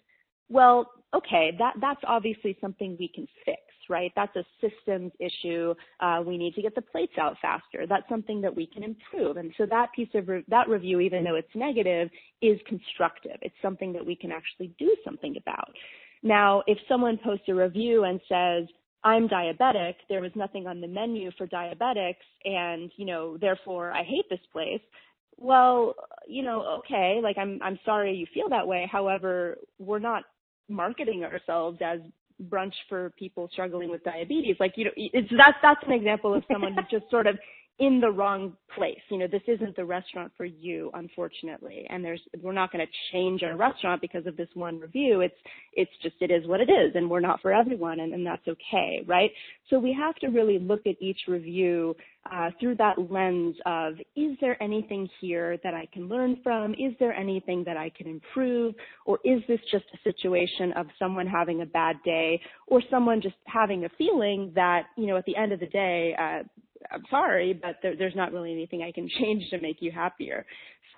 [0.49, 4.11] well, okay, that, that's obviously something we can fix, right?
[4.15, 5.73] That's a systems issue.
[5.99, 7.85] Uh, we need to get the plates out faster.
[7.87, 9.37] That's something that we can improve.
[9.37, 12.09] And so that piece of re- that review, even though it's negative,
[12.41, 13.37] is constructive.
[13.41, 15.69] It's something that we can actually do something about.
[16.23, 18.67] Now, if someone posts a review and says,
[19.03, 24.03] I'm diabetic, there was nothing on the menu for diabetics, and, you know, therefore I
[24.03, 24.81] hate this place,
[25.37, 25.93] well,
[26.27, 28.89] you know, okay, like I'm I'm sorry you feel that way.
[28.91, 30.23] However, we're not
[30.69, 31.99] marketing ourselves as
[32.49, 34.55] brunch for people struggling with diabetes.
[34.59, 37.37] Like, you know, it's that's that's an example of someone who's just sort of
[37.79, 38.99] in the wrong place.
[39.09, 41.85] You know, this isn't the restaurant for you, unfortunately.
[41.89, 45.21] And there's, we're not going to change our restaurant because of this one review.
[45.21, 45.35] It's,
[45.73, 48.47] it's just, it is what it is and we're not for everyone and, and that's
[48.47, 49.29] okay, right?
[49.69, 51.95] So we have to really look at each review,
[52.31, 56.73] uh, through that lens of, is there anything here that I can learn from?
[56.73, 58.75] Is there anything that I can improve?
[59.05, 63.35] Or is this just a situation of someone having a bad day or someone just
[63.45, 66.43] having a feeling that, you know, at the end of the day, uh,
[66.91, 70.45] I'm sorry, but there, there's not really anything I can change to make you happier.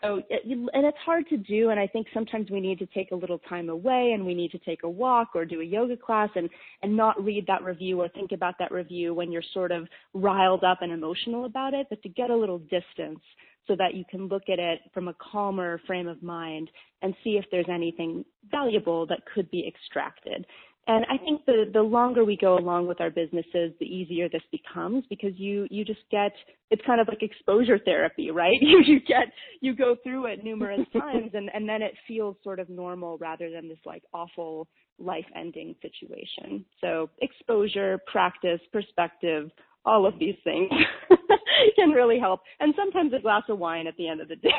[0.01, 3.15] So, and it's hard to do, and I think sometimes we need to take a
[3.15, 6.29] little time away, and we need to take a walk or do a yoga class,
[6.35, 6.49] and
[6.81, 10.63] and not read that review or think about that review when you're sort of riled
[10.63, 13.19] up and emotional about it, but to get a little distance
[13.67, 16.69] so that you can look at it from a calmer frame of mind
[17.01, 20.45] and see if there's anything valuable that could be extracted.
[20.89, 24.41] And I think the, the longer we go along with our businesses, the easier this
[24.51, 26.31] becomes because you, you just get,
[26.71, 28.57] it's kind of like exposure therapy, right?
[28.61, 29.31] You, you get,
[29.61, 33.51] you go through it numerous times and, and then it feels sort of normal rather
[33.51, 34.67] than this like awful
[34.97, 36.65] life ending situation.
[36.81, 39.51] So exposure, practice, perspective,
[39.85, 40.71] all of these things
[41.75, 42.41] can really help.
[42.61, 44.49] And sometimes a glass of wine at the end of the day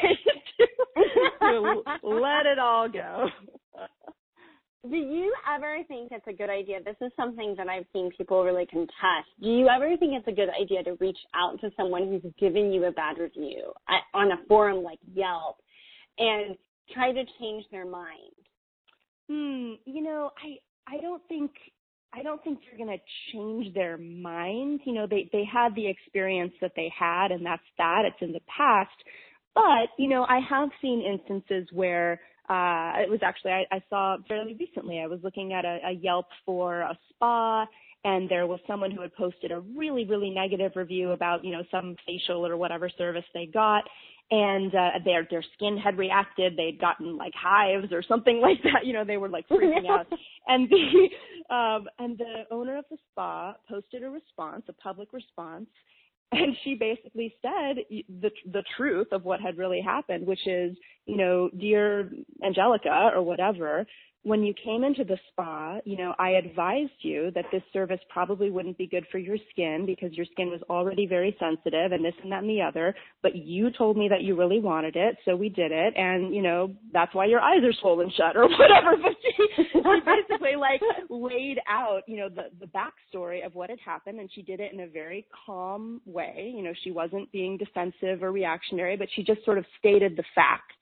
[0.61, 0.67] to,
[1.41, 3.27] to let it all go.
[4.89, 6.79] Do you ever think it's a good idea?
[6.83, 9.29] This is something that I've seen people really contest.
[9.43, 12.73] Do you ever think it's a good idea to reach out to someone who's given
[12.73, 13.73] you a bad review
[14.15, 15.57] on a forum like Yelp
[16.19, 16.57] and
[16.95, 18.33] try to change their mind?
[19.29, 20.57] Hmm, you know, I
[20.97, 21.51] I don't think
[22.15, 24.81] I don't think you're going to change their mind.
[24.85, 28.05] You know, they they had the experience that they had and that's that.
[28.07, 28.97] It's in the past.
[29.55, 32.21] But, you know, I have seen instances where
[32.51, 34.99] uh, it was actually I, I saw fairly recently.
[34.99, 37.65] I was looking at a, a Yelp for a spa,
[38.03, 41.63] and there was someone who had posted a really really negative review about you know
[41.71, 43.85] some facial or whatever service they got,
[44.33, 46.57] and uh, their their skin had reacted.
[46.57, 48.85] They'd gotten like hives or something like that.
[48.85, 50.07] You know, they were like freaking out.
[50.49, 55.67] And the um, and the owner of the spa posted a response, a public response,
[56.33, 57.79] and she basically said
[58.21, 60.77] the the truth of what had really happened, which is,
[61.07, 62.11] you know, dear
[62.45, 63.87] Angelica or whatever,
[64.23, 68.51] when you came into the spa, you know, I advised you that this service probably
[68.51, 72.13] wouldn't be good for your skin because your skin was already very sensitive and this
[72.23, 75.35] and that and the other, but you told me that you really wanted it, so
[75.35, 78.97] we did it and, you know, that's why your eyes are swollen shut or whatever.
[79.03, 83.81] But she, she basically like laid out, you know, the, the backstory of what had
[83.83, 86.53] happened and she did it in a very calm way.
[86.55, 90.25] You know, she wasn't being defensive or reactionary, but she just sort of stated the
[90.35, 90.75] facts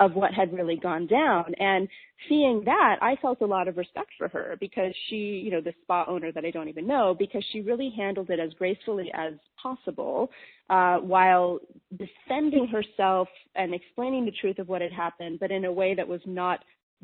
[0.00, 1.54] of what had really gone down.
[1.60, 1.86] And
[2.28, 5.74] seeing that, I felt a lot of respect for her because she, you know, the
[5.82, 9.34] spa owner that I don't even know, because she really handled it as gracefully as
[9.62, 10.30] possible,
[10.70, 15.72] uh, while defending herself and explaining the truth of what had happened, but in a
[15.72, 16.60] way that was not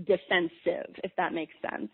[0.07, 1.91] defensive, if that makes sense.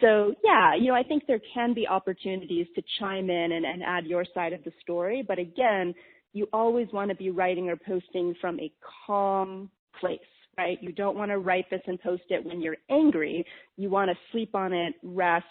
[0.00, 3.82] So yeah, you know, I think there can be opportunities to chime in and, and
[3.82, 5.94] add your side of the story, but again,
[6.32, 8.72] you always want to be writing or posting from a
[9.06, 9.70] calm
[10.00, 10.20] place
[10.58, 10.78] right?
[10.82, 13.46] You don't want to write this and post it when you're angry.
[13.76, 15.46] You want to sleep on it, rest,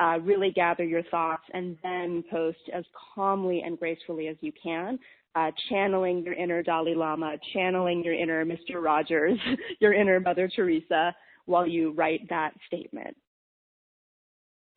[0.00, 2.84] uh, really gather your thoughts, and then post as
[3.14, 4.98] calmly and gracefully as you can.
[5.34, 8.80] Uh, channeling your inner Dalai Lama, channeling your inner Mr.
[8.80, 9.36] Rogers,
[9.80, 11.14] your inner Mother Teresa
[11.46, 13.16] while you write that statement.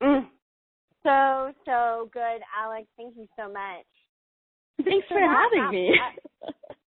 [0.01, 0.25] Mm.
[1.03, 2.87] So, so good, Alex.
[2.97, 3.85] Thank you so much.
[4.83, 5.91] Thanks for having me.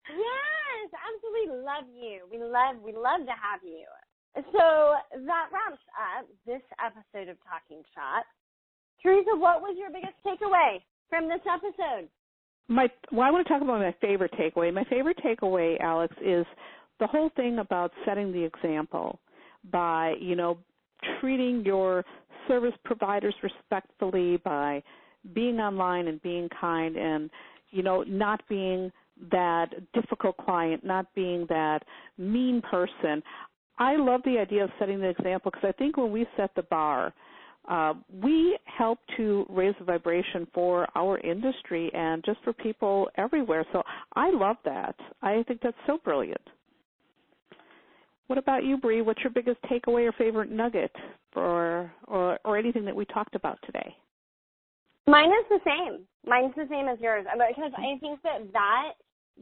[0.09, 2.25] Yes, absolutely love you.
[2.31, 3.85] We love we love to have you.
[4.35, 4.93] So
[5.25, 8.25] that wraps up this episode of Talking Shop.
[9.01, 12.09] Teresa, what was your biggest takeaway from this episode?
[12.67, 14.73] My well, I want to talk about my favorite takeaway.
[14.73, 16.45] My favorite takeaway, Alex, is
[16.99, 19.19] the whole thing about setting the example
[19.71, 20.57] by, you know,
[21.19, 22.05] treating your
[22.47, 24.83] service providers respectfully by
[25.33, 27.29] being online and being kind and
[27.71, 28.91] you know not being
[29.31, 31.83] that difficult client, not being that
[32.17, 33.21] mean person.
[33.77, 36.63] I love the idea of setting the example because I think when we set the
[36.63, 37.13] bar,
[37.69, 43.65] uh, we help to raise the vibration for our industry and just for people everywhere.
[43.71, 43.83] So
[44.15, 44.95] I love that.
[45.21, 46.41] I think that's so brilliant.
[48.27, 49.01] What about you, Bree?
[49.01, 50.95] What's your biggest takeaway or favorite nugget
[51.33, 53.95] for or or anything that we talked about today?
[55.07, 56.05] Mine is the same.
[56.25, 58.91] Mine's the same as yours because I think that that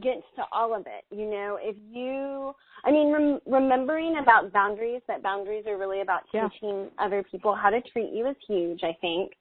[0.01, 1.05] gets to all of it.
[1.09, 2.53] You know, if you,
[2.85, 7.05] I mean, rem- remembering about boundaries, that boundaries are really about teaching yeah.
[7.05, 9.31] other people how to treat you is huge, I think.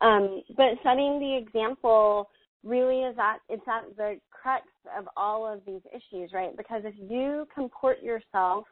[0.00, 2.28] Um, but setting the example
[2.62, 6.56] really is that it's at the crux of all of these issues, right?
[6.56, 8.64] Because if you comport yourself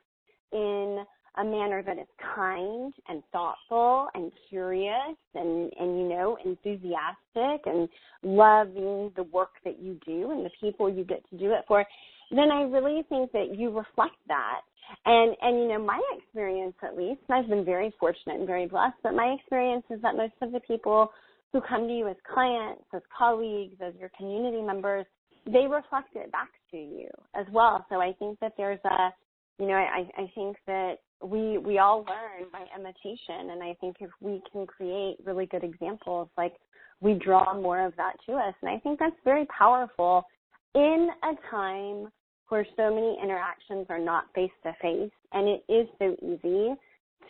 [0.53, 1.05] in
[1.37, 7.89] a manner that is kind and thoughtful and curious and, and you know, enthusiastic and
[8.23, 11.85] loving the work that you do and the people you get to do it for,
[12.31, 14.61] then I really think that you reflect that.
[15.07, 18.97] And and you know, my experience at least, I've been very fortunate and very blessed,
[19.03, 21.11] but my experience is that most of the people
[21.53, 25.07] who come to you as clients, as colleagues, as your community members,
[25.47, 27.85] they reflect it back to you as well.
[27.89, 29.11] So I think that there's a
[29.59, 33.97] you know, I, I think that we we all learn by imitation and I think
[34.01, 36.55] if we can create really good examples, like
[37.01, 38.55] we draw more of that to us.
[38.63, 40.25] And I think that's very powerful
[40.75, 42.09] in a time
[42.49, 46.75] where so many interactions are not face to face and it is so easy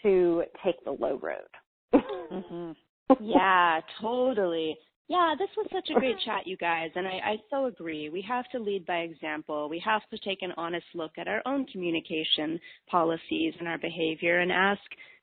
[0.03, 1.95] to take the low road.
[1.95, 2.73] mm-hmm.
[3.21, 4.77] Yeah, totally.
[5.09, 8.09] Yeah, this was such a great chat, you guys, and I, I so agree.
[8.09, 9.69] We have to lead by example.
[9.69, 14.41] We have to take an honest look at our own communication policies and our behavior
[14.41, 14.81] and ask,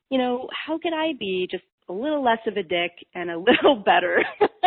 [0.10, 3.38] you know, how could I be just a little less of a dick and a
[3.38, 4.24] little better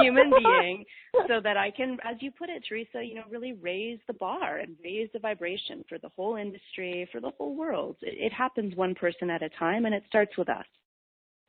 [0.00, 0.84] human being
[1.28, 4.58] so that I can, as you put it, Teresa, you know, really raise the bar
[4.58, 7.96] and raise the vibration for the whole industry, for the whole world.
[8.02, 10.66] It, it happens one person at a time and it starts with us.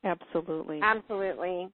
[0.04, 0.80] Absolutely.
[0.82, 1.70] Absolutely.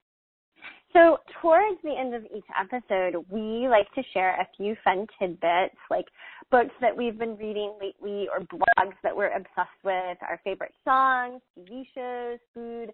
[0.93, 5.75] So, towards the end of each episode, we like to share a few fun tidbits,
[5.89, 6.05] like
[6.51, 11.41] books that we've been reading lately or blogs that we're obsessed with, our favorite songs,
[11.57, 12.91] TV shows, food,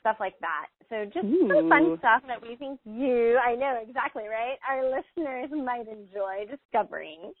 [0.00, 0.66] stuff like that.
[0.90, 1.48] So, just Ooh.
[1.48, 4.58] some fun stuff that we think you, I know exactly, right?
[4.68, 7.32] Our listeners might enjoy discovering.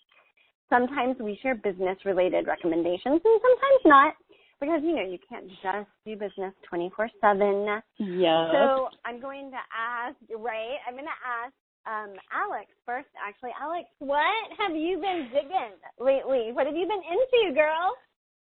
[0.70, 4.14] Sometimes we share business related recommendations and sometimes not
[4.60, 7.66] because you know you can't just do business 24 7
[7.98, 11.52] yeah so i'm going to ask right i'm going to ask
[11.86, 17.02] um alex first actually alex what have you been digging lately what have you been
[17.08, 17.92] into girl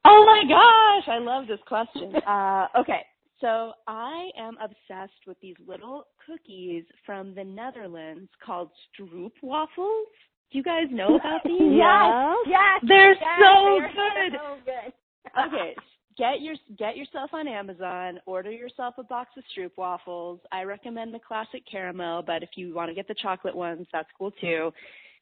[0.06, 3.02] oh my gosh i love this question uh okay
[3.42, 10.08] so I am obsessed with these little cookies from the Netherlands called Stroop waffles.
[10.52, 11.60] Do you guys know about these?
[11.60, 14.40] yes, yes, they're yes, so they good.
[14.40, 15.54] So good.
[15.54, 15.76] okay,
[16.18, 20.40] get your get yourself on Amazon, order yourself a box of Stroop waffles.
[20.52, 24.10] I recommend the classic caramel, but if you want to get the chocolate ones, that's
[24.18, 24.72] cool too.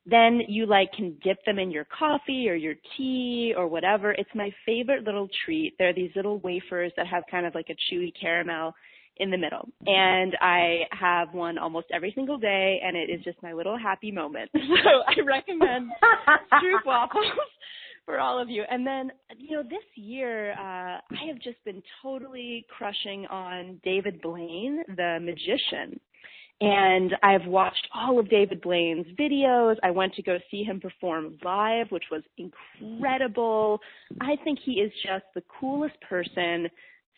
[0.05, 4.11] Then you like can dip them in your coffee or your tea or whatever.
[4.11, 5.75] It's my favorite little treat.
[5.79, 8.73] They're these little wafers that have kind of like a chewy caramel
[9.17, 9.69] in the middle.
[9.85, 14.11] And I have one almost every single day and it is just my little happy
[14.11, 14.49] moment.
[14.83, 15.91] So I recommend
[16.53, 17.25] Stroop waffles
[18.05, 18.63] for all of you.
[18.69, 24.21] And then, you know, this year, uh, I have just been totally crushing on David
[24.21, 25.99] Blaine, the magician.
[26.61, 29.75] And I've watched all of David Blaine's videos.
[29.83, 33.79] I went to go see him perform live, which was incredible.
[34.21, 36.69] I think he is just the coolest person,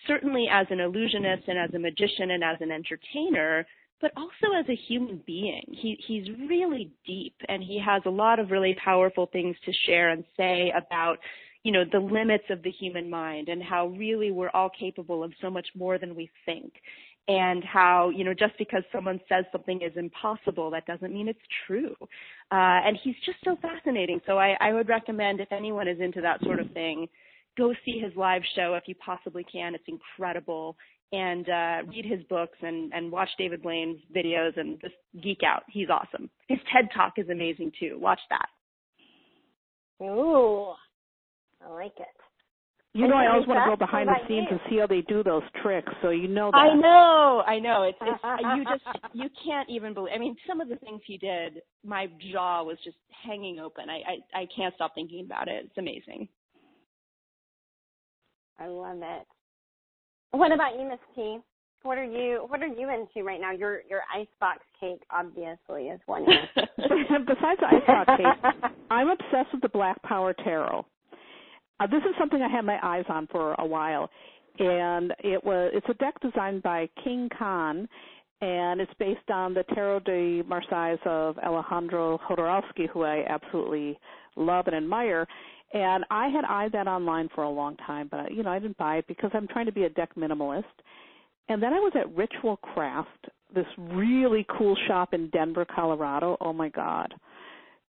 [0.07, 3.65] certainly as an illusionist and as a magician and as an entertainer
[4.01, 5.63] but also as a human being.
[5.71, 10.09] He, he's really deep and he has a lot of really powerful things to share
[10.09, 11.17] and say about,
[11.63, 15.31] you know, the limits of the human mind and how really we're all capable of
[15.41, 16.73] so much more than we think.
[17.27, 21.39] And how, you know, just because someone says something is impossible, that doesn't mean it's
[21.65, 21.95] true.
[22.51, 24.21] Uh, and he's just so fascinating.
[24.27, 27.07] So I, I would recommend if anyone is into that sort of thing,
[27.57, 29.73] go see his live show if you possibly can.
[29.73, 30.77] It's incredible
[31.11, 35.63] and uh, read his books and, and watch David Blaine's videos and just geek out.
[35.69, 36.29] He's awesome.
[36.47, 37.97] His TED Talk is amazing too.
[37.99, 38.47] Watch that.
[40.03, 40.73] Ooh,
[41.65, 42.07] I like it.
[42.93, 45.21] You know, I always want to go behind the scenes and see how they do
[45.21, 45.91] those tricks.
[46.01, 46.57] So you know that.
[46.57, 47.83] I know, I know.
[47.83, 48.23] It's, it's
[48.55, 50.13] you just you can't even believe.
[50.15, 52.95] I mean, some of the things he did, my jaw was just
[53.25, 53.89] hanging open.
[53.89, 53.95] I
[54.33, 55.65] I, I can't stop thinking about it.
[55.65, 56.29] It's amazing.
[58.57, 59.27] I love it.
[60.31, 61.39] What about you, Miss T?
[61.83, 63.51] What are you What are you into right now?
[63.51, 66.25] Your Your icebox cake obviously is one.
[66.55, 70.85] Besides the icebox cake, I'm obsessed with the Black Power Tarot.
[71.79, 74.09] Uh, this is something I had my eyes on for a while,
[74.59, 77.87] and it was it's a deck designed by King Khan,
[78.41, 83.99] and it's based on the Tarot de Marseille of Alejandro Jodorowsky, who I absolutely
[84.35, 85.27] love and admire.
[85.75, 88.59] And I had eyed that online for a long time, but uh, you know I
[88.59, 90.63] didn't buy it because I'm trying to be a deck minimalist.
[91.49, 96.37] And then I was at Ritual Craft, this really cool shop in Denver, Colorado.
[96.39, 97.13] Oh my God,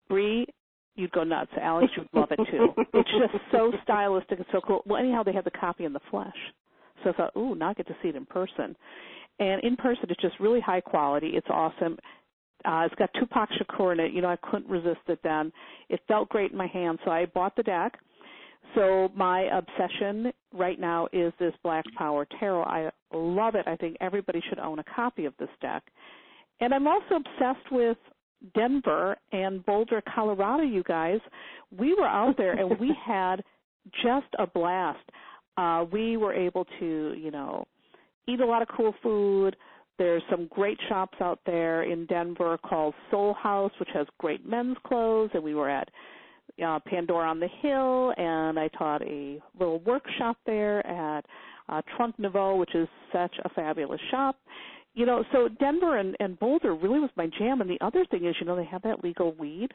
[0.07, 0.47] Bree,
[0.95, 1.51] you'd go nuts.
[1.61, 2.69] Alex, you'd love it too.
[2.93, 4.81] it's just so stylistic and so cool.
[4.85, 6.31] Well, anyhow, they had the copy in the flesh,
[7.03, 8.77] so I thought, ooh, now I get to see it in person.
[9.39, 11.31] And in person, it's just really high quality.
[11.33, 11.97] It's awesome.
[12.65, 14.13] Uh, it's got Tupac Shakur in it.
[14.13, 15.51] You know, I couldn't resist it then.
[15.89, 17.97] It felt great in my hand, so I bought the deck.
[18.75, 22.63] So my obsession right now is this Black Power Tarot.
[22.63, 23.67] I love it.
[23.67, 25.83] I think everybody should own a copy of this deck.
[26.59, 27.97] And I'm also obsessed with
[28.55, 31.19] Denver and Boulder, Colorado, you guys.
[31.77, 33.43] We were out there and we had
[34.03, 35.03] just a blast.
[35.57, 37.65] Uh, we were able to, you know,
[38.27, 39.55] eat a lot of cool food.
[39.97, 44.77] There's some great shops out there in Denver called Soul House, which has great men's
[44.85, 45.89] clothes, and we were at
[46.65, 51.25] uh, Pandora on the Hill, and I taught a little workshop there at
[51.69, 54.37] uh, Trunk Nouveau, which is such a fabulous shop.
[54.95, 57.61] You know, so Denver and, and Boulder really was my jam.
[57.61, 59.69] And the other thing is, you know, they have that legal weed.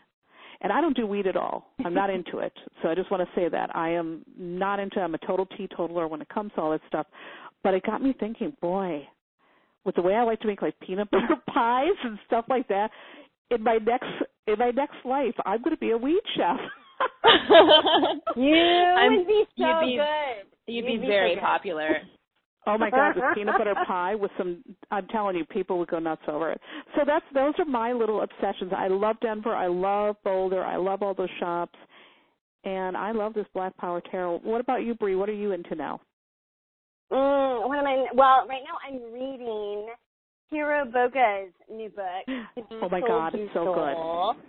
[0.61, 1.67] And I don't do weed at all.
[1.85, 2.53] I'm not into it.
[2.83, 3.75] So I just want to say that.
[3.75, 7.09] I am not into I'm a total teetotaler when it comes to all that stuff.
[7.65, 9.05] But it got me thinking, boy,
[9.89, 12.91] with the way I like to make like peanut butter pies and stuff like that,
[13.51, 14.05] in my next
[14.47, 16.59] in my next life, I'm going to be a weed chef.
[18.37, 20.73] you I'm, would be so you'd be, good.
[20.73, 21.97] You'd, you'd be, be, very so popular.
[22.67, 25.99] Oh my God, with peanut butter pie with some I'm telling you, people would go
[25.99, 26.61] nuts over it.
[26.95, 28.73] So that's those are my little obsessions.
[28.77, 31.79] I love Denver, I love Boulder, I love all those shops,
[32.65, 34.41] and I love this Black Power Tarot.
[34.43, 35.15] What about you, Bree?
[35.15, 36.03] What are you into now?
[37.13, 38.07] Mm, what am I?
[38.15, 39.89] Well, right now I'm reading
[40.51, 42.27] Hiro Boga's new book.
[42.83, 44.43] Oh my God, it's so good.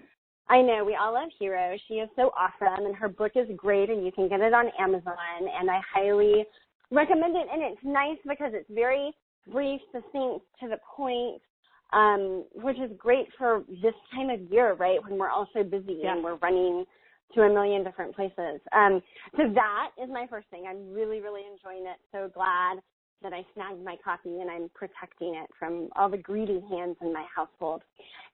[0.49, 1.77] I know we all love Hiro.
[1.87, 4.65] She is so awesome, and her book is great, and you can get it on
[4.79, 5.13] Amazon.
[5.39, 6.45] And I highly
[6.91, 7.47] recommend it.
[7.51, 9.11] And it's nice because it's very
[9.51, 11.41] brief, succinct, to the point,
[11.93, 15.01] um, which is great for this time of year, right?
[15.03, 16.85] When we're all so busy and we're running
[17.35, 18.59] to a million different places.
[18.73, 19.01] Um,
[19.37, 20.65] so that is my first thing.
[20.67, 21.97] I'm really, really enjoying it.
[22.11, 22.79] So glad
[23.21, 27.13] that I snagged my copy and I'm protecting it from all the greedy hands in
[27.13, 27.81] my household.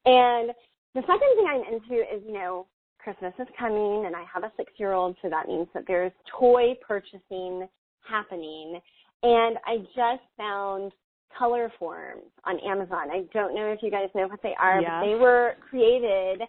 [0.05, 0.51] And
[0.93, 2.67] the second thing I'm into is, you know,
[2.99, 6.11] Christmas is coming and I have a six year old, so that means that there's
[6.39, 7.67] toy purchasing
[8.07, 8.79] happening.
[9.23, 10.91] And I just found
[11.39, 13.11] Colorforms on Amazon.
[13.11, 14.89] I don't know if you guys know what they are, yes.
[14.89, 16.41] but they were created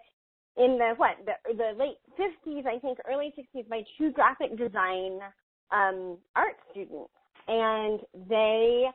[0.56, 5.20] in the what the the late 50s, I think, early 60s by two graphic design
[5.70, 7.10] um, art students,
[7.48, 8.86] and they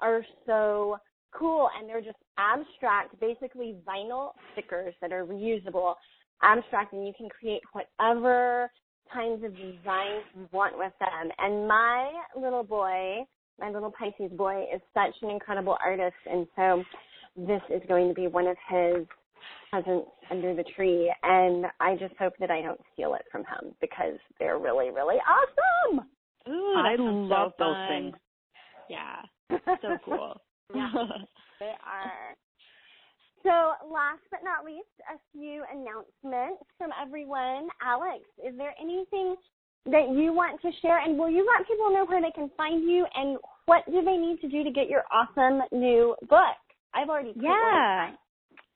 [0.00, 0.98] are so
[1.36, 5.94] cool, and they're just abstract, basically vinyl stickers that are reusable,
[6.42, 8.70] abstract, and you can create whatever
[9.12, 11.30] kinds of designs you want with them.
[11.38, 12.10] And my
[12.40, 13.18] little boy,
[13.60, 16.82] my little Pisces boy, is such an incredible artist, and so
[17.36, 19.06] this is going to be one of his
[19.70, 23.74] presents under the tree, and I just hope that I don't steal it from him
[23.80, 26.06] because they're really, really awesome.
[26.48, 28.14] Ooh, I love so those things.
[28.88, 29.22] Yeah,
[29.82, 30.40] so cool.
[30.74, 30.90] yeah,
[31.60, 32.36] they are.
[33.42, 37.68] So, last but not least, a few announcements from everyone.
[37.82, 39.36] Alex, is there anything
[39.84, 41.00] that you want to share?
[41.00, 43.36] And will you let people know where they can find you and
[43.66, 46.56] what do they need to do to get your awesome new book?
[46.94, 48.12] I've already yeah.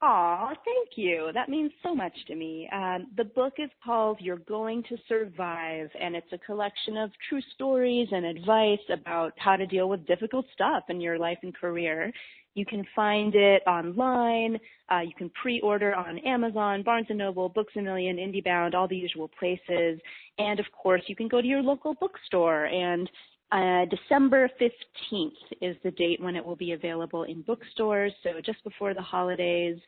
[0.00, 1.30] Aw, thank you.
[1.34, 2.68] That means so much to me.
[2.72, 7.40] Um, the book is called You're Going to Survive, and it's a collection of true
[7.54, 12.12] stories and advice about how to deal with difficult stuff in your life and career.
[12.54, 14.58] You can find it online.
[14.90, 18.96] Uh, you can pre-order on Amazon, Barnes & Noble, Books A Million, IndieBound, all the
[18.96, 20.00] usual places.
[20.38, 23.10] And of course, you can go to your local bookstore and
[23.50, 25.30] uh, December 15th
[25.62, 29.78] is the date when it will be available in bookstores, so just before the holidays.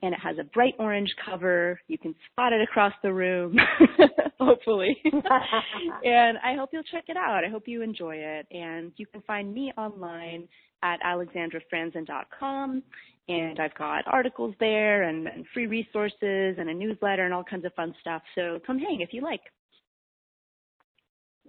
[0.00, 1.80] And it has a bright orange cover.
[1.88, 3.56] You can spot it across the room,
[4.38, 4.96] hopefully.
[5.04, 7.42] and I hope you'll check it out.
[7.44, 8.46] I hope you enjoy it.
[8.52, 10.46] And you can find me online
[10.84, 12.82] at alexandrafranzen.com.
[13.28, 17.64] And I've got articles there and, and free resources and a newsletter and all kinds
[17.64, 18.22] of fun stuff.
[18.36, 19.42] So come hang if you like.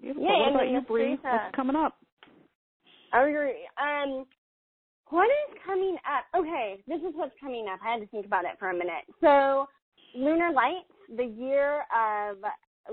[0.02, 0.24] Beautiful.
[0.24, 1.18] Yeah, what about you, Bree?
[1.22, 1.98] What's coming up?
[3.14, 3.50] Oh, you're,
[3.82, 4.26] um,
[5.10, 6.26] what is coming up?
[6.40, 7.80] Okay, this is what's coming up.
[7.84, 9.06] I had to think about it for a minute.
[9.22, 9.68] So,
[10.16, 10.86] Lunar Lights,
[11.16, 12.38] the year of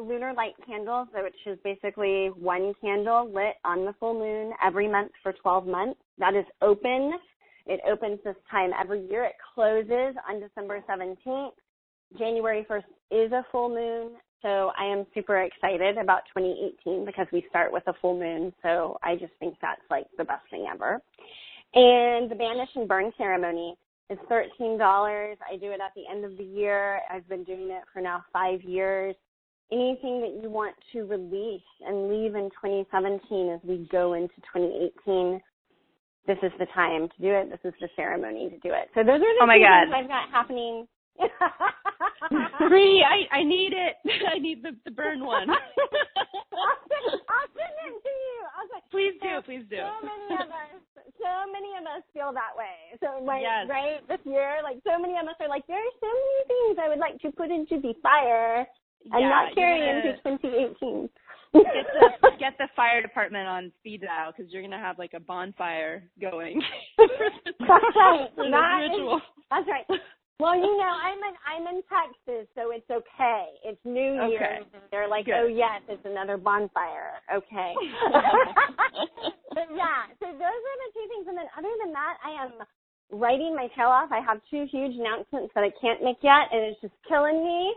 [0.01, 5.13] lunar light candles, which is basically one candle lit on the full moon every month
[5.23, 6.01] for 12 months.
[6.19, 7.13] That is open.
[7.67, 9.25] It opens this time every year.
[9.25, 11.53] It closes on December 17th.
[12.19, 14.13] January 1st is a full moon.
[14.47, 18.53] So I am super excited about 2018 because we start with a full moon.
[18.63, 21.01] So I just think that's like the best thing ever.
[21.75, 23.75] And the banish and burn ceremony
[24.09, 24.79] is $13.
[24.79, 27.01] I do it at the end of the year.
[27.11, 29.17] I've been doing it for now five years.
[29.73, 35.41] Anything that you want to release and leave in 2017 as we go into 2018,
[36.29, 37.51] this is the time to do it.
[37.51, 38.91] This is the ceremony to do it.
[38.95, 39.91] So those are the oh my two God.
[39.91, 40.87] things I've got happening.
[42.69, 43.05] Three.
[43.05, 43.97] I I need it.
[44.35, 45.49] I need the the burn one.
[45.51, 45.57] I'll,
[46.89, 48.39] send, I'll send it to you.
[48.57, 49.29] I'll send, please do.
[49.29, 49.77] so, Please do.
[49.77, 50.81] So many of us,
[51.21, 52.97] so many of us feel that way.
[53.01, 53.69] So like, Yes.
[53.69, 56.79] right this year, like so many of us are like, there are so many things
[56.81, 58.67] I would like to put into the fire
[59.13, 61.09] and yeah, not carry into 2018.
[61.55, 65.21] Get the get the fire department on speed dial because you're gonna have like a
[65.21, 66.61] bonfire going.
[66.99, 67.61] That's
[67.95, 68.29] right.
[68.37, 70.01] That is- That's right.
[70.39, 73.47] Well, you know, I'm in I'm in Texas, so it's okay.
[73.65, 74.33] It's New Okay.
[74.33, 74.61] Year.
[74.91, 75.35] They're like, Good.
[75.35, 77.25] oh yes, it's another bonfire.
[77.33, 77.73] Okay.
[79.57, 81.27] but yeah, so those are the two things.
[81.29, 82.53] And then other than that, I am
[83.11, 84.13] writing my tail off.
[84.13, 87.75] I have two huge announcements that I can't make yet, and it's just killing me.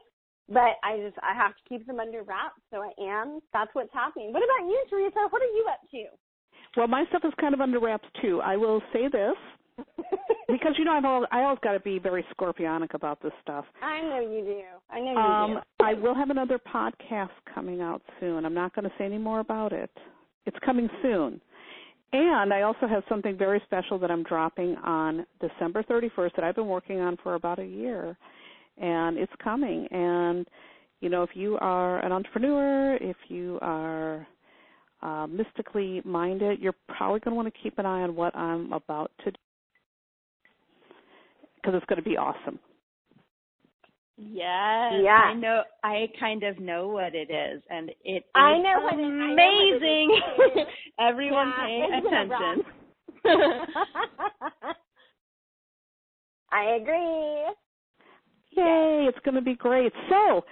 [0.51, 3.39] But I just I have to keep them under wraps, so I am.
[3.53, 4.33] That's what's happening.
[4.33, 5.27] What about you, Theresa?
[5.29, 6.03] What are you up to?
[6.75, 8.41] Well, my stuff is kind of under wraps too.
[8.43, 9.35] I will say this
[10.47, 13.65] because you know I've always, I always got to be very scorpionic about this stuff.
[13.81, 14.61] I know you do.
[14.89, 15.85] I know you Um, do.
[15.85, 18.45] I will have another podcast coming out soon.
[18.45, 19.91] I'm not going to say any more about it.
[20.45, 21.39] It's coming soon.
[22.11, 26.55] And I also have something very special that I'm dropping on December 31st that I've
[26.55, 28.17] been working on for about a year.
[28.79, 29.87] And it's coming.
[29.91, 30.47] And,
[31.01, 34.25] you know, if you are an entrepreneur, if you are
[35.03, 38.73] uh, mystically minded, you're probably going to want to keep an eye on what I'm
[38.73, 39.37] about to do
[41.69, 42.59] because it's going to be awesome.
[44.17, 45.01] Yes.
[45.03, 45.21] Yeah.
[45.25, 45.63] I know.
[45.83, 49.33] I kind of know what it is, and it is I know what it- I
[49.33, 50.21] know what it amazing.
[50.99, 52.63] Everyone Yeah, pay attention.
[56.51, 57.45] I agree.
[58.51, 59.93] Yay, it's going to be great.
[60.09, 60.43] So,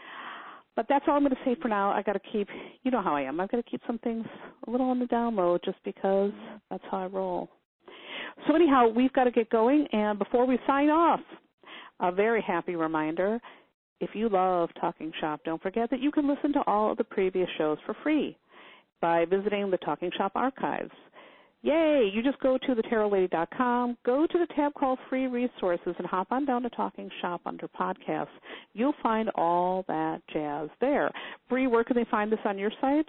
[0.75, 1.89] but that's all I'm going to say for now.
[1.91, 2.47] I got to keep,
[2.83, 3.39] you know how I am.
[3.39, 4.25] I've got to keep some things
[4.67, 6.31] a little on the down low just because
[6.69, 7.49] that's how I roll.
[8.45, 9.87] So anyhow, we've got to get going.
[9.91, 11.21] And before we sign off,
[11.99, 13.39] a very happy reminder.
[13.99, 17.03] If you love Talking Shop, don't forget that you can listen to all of the
[17.03, 18.37] previous shows for free
[19.01, 20.91] by visiting the Talking Shop archives.
[21.63, 22.09] Yay!
[22.13, 26.45] You just go to thetarotlady.com, go to the tab called Free Resources, and hop on
[26.45, 28.27] down to Talking Shop under Podcasts.
[28.73, 31.09] You'll find all that jazz there.
[31.49, 33.07] Bree, where can they find this on your site?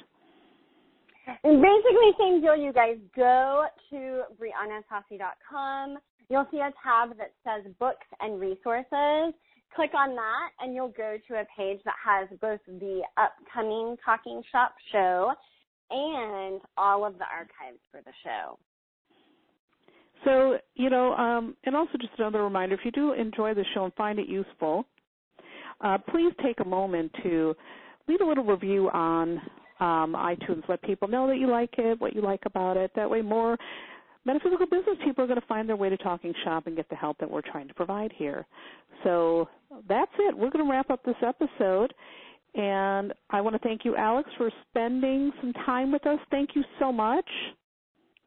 [1.44, 2.96] And basically, same deal, you guys.
[3.14, 5.98] Go to BriannaSaucier.com.
[6.30, 9.34] You'll see a tab that says Books and Resources.
[9.74, 14.42] Click on that, and you'll go to a page that has both the upcoming Talking
[14.50, 15.32] Shop show
[15.90, 18.58] and all of the archives for the show.
[20.24, 23.84] So, you know, um, and also just another reminder if you do enjoy the show
[23.84, 24.84] and find it useful,
[25.80, 27.54] uh, please take a moment to
[28.08, 29.40] leave a little review on
[29.80, 30.68] um, iTunes.
[30.68, 32.90] Let people know that you like it, what you like about it.
[32.96, 33.56] That way, more
[34.24, 36.96] metaphysical business people are going to find their way to Talking Shop and get the
[36.96, 38.46] help that we're trying to provide here.
[39.04, 39.48] So
[39.88, 40.36] that's it.
[40.36, 41.94] We're going to wrap up this episode.
[42.54, 46.18] And I want to thank you, Alex, for spending some time with us.
[46.30, 47.28] Thank you so much.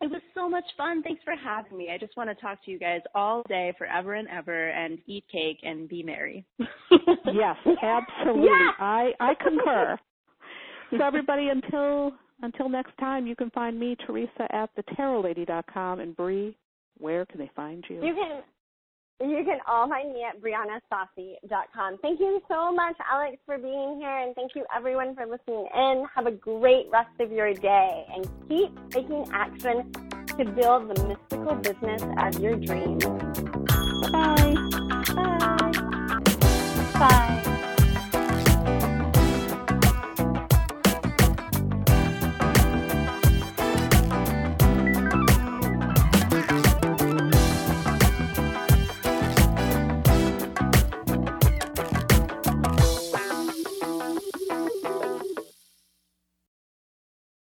[0.02, 1.03] It was so much fun.
[1.03, 1.91] Thanks for having me.
[1.94, 5.26] I just want to talk to you guys all day, forever and ever, and eat
[5.32, 6.45] cake and be merry.
[7.34, 8.48] Yes, absolutely.
[8.48, 8.72] Yeah.
[8.78, 9.98] I I concur.
[10.91, 16.57] So everybody, until until next time, you can find me, Theresa, at thetarotlady.com, and Bree,
[16.97, 18.03] where can they find you?
[18.03, 18.41] You can
[19.22, 21.99] you can all find me at BriannaSaucier.com.
[22.01, 26.05] Thank you so much, Alex, for being here, and thank you everyone for listening in.
[26.15, 29.91] Have a great rest of your day, and keep taking action
[30.38, 33.03] to build the mystical business of your dreams.
[34.11, 34.55] Bye.
[35.13, 35.72] Bye.
[36.93, 37.38] Bye.